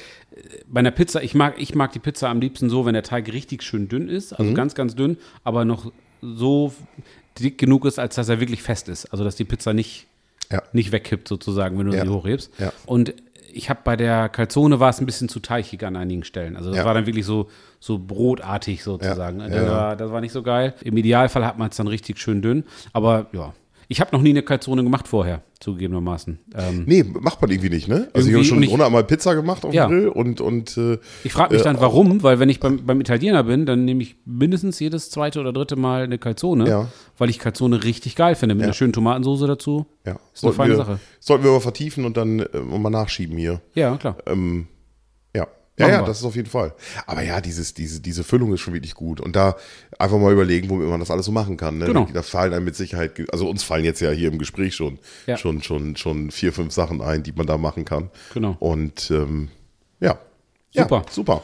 bei 0.66 0.80
einer 0.80 0.90
Pizza, 0.90 1.23
ich 1.23 1.35
mag, 1.35 1.54
ich 1.58 1.75
mag 1.75 1.92
die 1.92 1.99
Pizza 1.99 2.28
am 2.28 2.40
liebsten 2.40 2.68
so, 2.68 2.85
wenn 2.85 2.94
der 2.94 3.02
Teig 3.04 3.32
richtig 3.32 3.62
schön 3.62 3.88
dünn 3.88 4.08
ist, 4.08 4.32
Mhm. 4.32 4.37
also 4.38 4.54
ganz, 4.54 4.75
ganz 4.75 4.94
dünn, 4.94 5.16
aber 5.44 5.64
noch 5.64 5.90
so 6.20 6.75
dick 7.38 7.56
genug 7.58 7.85
ist, 7.87 7.99
als 7.99 8.16
dass 8.16 8.28
er 8.28 8.40
wirklich 8.40 8.62
fest 8.62 8.88
ist. 8.88 9.06
Also 9.06 9.25
dass 9.25 9.37
die 9.37 9.44
Pizza 9.44 9.73
nicht 9.73 10.06
Ja. 10.50 10.62
nicht 10.73 10.93
wegkippt 10.93 11.28
sozusagen, 11.28 11.78
wenn 11.78 11.86
du 11.86 11.97
Ja. 11.97 12.04
sie 12.04 12.10
hochhebst. 12.10 12.50
Ja. 12.58 12.73
Und 12.86 13.14
ich 13.52 13.71
habe 13.71 13.80
bei 13.84 13.97
der 13.97 14.28
Calzone 14.28 14.80
war 14.80 14.91
es 14.91 15.00
ein 15.00 15.06
bisschen 15.06 15.28
zu 15.28 15.41
teichig 15.41 15.84
an 15.84 15.97
einigen 15.97 16.25
Stellen. 16.25 16.56
Also 16.56 16.71
das 16.71 16.78
Ja. 16.78 16.84
war 16.84 16.95
dann 16.95 17.06
wirklich 17.06 17.26
so, 17.26 17.49
so 17.80 17.99
brotartig 17.99 18.82
sozusagen. 18.82 19.41
Ja. 19.41 19.49
Das, 19.49 19.69
war, 19.71 19.97
das 19.97 20.11
war 20.13 20.21
nicht 20.21 20.32
so 20.32 20.43
geil. 20.43 20.75
Im 20.82 20.97
Idealfall 20.97 21.45
hat 21.47 21.58
man 21.58 21.71
es 21.71 21.76
dann 21.76 21.87
richtig 21.89 22.19
schön 22.19 22.43
dünn. 22.43 22.65
Aber 22.93 23.26
ja, 23.32 23.52
ich 23.91 24.01
habe 24.01 24.11
noch 24.15 24.21
nie 24.23 24.31
eine 24.31 24.43
Calzone 24.43 24.85
gemacht 24.85 25.09
vorher, 25.09 25.43
zugegebenermaßen. 25.61 26.39
Ähm, 26.55 26.85
Nee, 26.87 27.03
macht 27.05 27.41
man 27.41 27.51
irgendwie 27.51 27.71
nicht, 27.71 27.89
ne? 27.89 28.09
Also 28.13 28.29
ich 28.29 28.35
habe 28.35 28.45
schon 28.45 28.63
ich- 28.63 28.71
hundertmal 28.71 29.03
Pizza 29.05 29.35
gemacht 29.35 29.65
auf 29.65 29.73
Ja. 29.73 29.87
dem 29.87 29.91
Grill 29.91 30.09
und, 30.09 30.41
und 30.43 30.77
äh, 30.77 30.99
ich 31.25 31.33
frage 31.33 31.55
mich 31.55 31.63
dann, 31.63 31.81
warum, 31.81 32.23
weil 32.23 32.39
wenn 32.39 32.49
ich 32.51 32.61
beim, 32.61 32.85
beim 32.85 33.01
Italiener 33.01 33.45
bin, 33.45 33.65
dann 33.67 33.85
nehme 33.87 34.03
ich 34.03 34.17
mindestens 34.27 34.79
jedes 34.79 35.11
zweite 35.11 35.41
oder 35.41 35.53
dritte 35.53 35.77
Mal 35.77 36.03
eine 36.05 36.19
Calzone, 36.19 36.69
Ja. 36.69 36.89
weil 37.17 37.31
ich 37.31 37.39
Calzone 37.39 37.83
richtig 37.83 38.15
geil 38.15 38.35
finde. 38.35 38.55
Mit 38.55 38.63
Ja. 38.63 38.67
einer 38.67 38.75
schönen 38.75 38.93
Tomatensauce 38.93 39.41
dazu. 39.47 39.87
ja. 40.05 40.13
Ist 40.13 40.19
eine 40.19 40.21
Sollten 40.53 40.57
feine 40.57 40.73
wir, 40.75 40.77
Sache. 40.77 40.99
Sollten 41.21 41.45
wir 41.45 41.51
mal 41.53 41.61
vertiefen 41.61 42.05
und 42.05 42.17
dann 42.17 42.41
äh, 42.41 42.59
mal 42.61 42.91
nachschieben 42.91 43.37
hier. 43.39 43.61
Ja, 43.75 43.97
klar. 43.97 44.17
Ja. 44.27 44.35
Ja, 45.78 45.88
ja, 45.88 46.02
das 46.02 46.19
ist 46.19 46.25
auf 46.25 46.34
jeden 46.36 46.49
Fall. 46.50 46.75
Aber 47.06 47.23
ja, 47.23 47.41
dieses, 47.41 47.73
diese, 47.75 48.00
diese 48.00 48.25
Füllung 48.25 48.52
ist 48.52 48.60
schon 48.60 48.75
wirklich 48.75 48.95
gut. 48.95 49.21
Und 49.21 49.36
da 49.36 49.56
einfach 49.99 50.19
mal 50.19 50.32
überlegen, 50.32 50.69
womit 50.71 50.88
man 50.88 51.00
das 51.00 51.10
alles 51.10 51.26
so 51.26 51.32
machen 51.32 51.56
kann. 51.56 51.78
Ne? 51.78 51.86
Genau. 51.86 52.06
Da 52.12 52.23
fallen 52.23 52.52
einem 52.52 52.64
mit 52.64 52.75
Sicherheit, 52.76 53.12
also 53.32 53.49
uns 53.49 53.62
fallen 53.62 53.84
jetzt 53.84 54.00
ja 54.00 54.10
hier 54.10 54.28
im 54.32 54.38
Gespräch 54.38 54.75
schon, 54.75 54.99
Ja. 55.26 55.36
schon, 55.36 55.62
schon, 55.62 55.97
schon 55.97 56.30
vier, 56.30 56.52
fünf 56.52 56.73
Sachen 56.73 57.00
ein, 57.00 57.23
die 57.23 57.32
man 57.32 57.47
da 57.47 57.56
machen 57.58 57.84
kann. 57.84 58.10
Genau. 58.34 58.56
Und 58.58 59.10
ähm, 59.10 59.49
ja. 60.00 60.19
Super. 60.75 61.02
Ja, 61.06 61.12
super. 61.12 61.43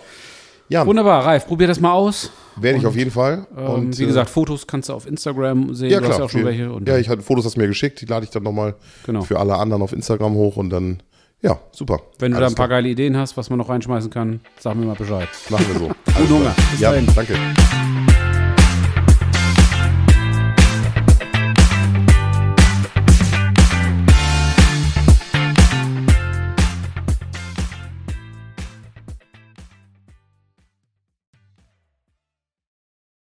Ja, 0.69 0.87
Wunderbar, 0.87 1.27
Ralf, 1.27 1.47
probier 1.47 1.67
das 1.67 1.79
mal 1.79 1.93
aus. 1.93 2.31
werde 2.57 2.79
ich 2.79 2.87
auf 2.87 2.97
jeden 2.97 3.11
Fall. 3.11 3.47
Und 3.55 3.65
Und 3.67 3.99
wie 3.99 4.05
äh, 4.05 4.07
gesagt, 4.07 4.31
Fotos 4.31 4.67
kannst 4.67 4.89
du 4.89 4.95
auf 4.95 5.07
Instagram 5.07 5.75
sehen. 5.75 5.91
ja, 5.91 5.99
du 5.99 6.05
klar. 6.07 6.13
hast 6.13 6.19
ja 6.21 6.25
auch 6.25 6.31
schon 6.31 6.45
welche. 6.45 6.81
Ja, 6.87 6.97
ich 6.99 7.09
hatte 7.11 7.23
Fotos, 7.23 7.45
hast 7.45 7.57
du 7.57 7.61
mir 7.61 7.67
geschickt, 7.69 8.01
die 8.01 8.07
lade 8.07 8.25
ich 8.25 8.31
dann 8.31 8.43
nochmal 8.43 8.75
Genau. 9.05 9.21
für 9.23 9.39
alle 9.39 9.57
anderen 9.57 9.83
auf 9.83 9.93
Instagram 9.93 10.33
hoch 10.35 10.57
und 10.57 10.71
dann, 10.71 11.03
ja, 11.45 11.59
super. 11.73 12.01
wenn 12.19 12.33
du 12.33 12.39
da 12.39 12.43
Alles 12.45 12.53
ein 12.55 12.57
paar 12.57 12.67
klar. 12.67 12.79
geile 12.81 12.89
Ideen 12.89 13.17
hast, 13.17 13.37
was 13.37 13.51
man 13.51 13.59
noch 13.59 13.69
reinschmeißen 13.69 14.11
kann, 14.11 14.41
sag 14.59 14.75
mir 14.75 14.87
mal 14.87 14.97
Bescheid. 14.97 15.29
Machen 15.51 15.67
wir 15.73 15.79
so. 15.79 15.89
Guten 16.19 16.35
Hunger. 16.35 16.55
Bis 16.73 16.81
Ja, 16.81 16.91
dahin. 16.91 17.07
danke. 17.15 17.35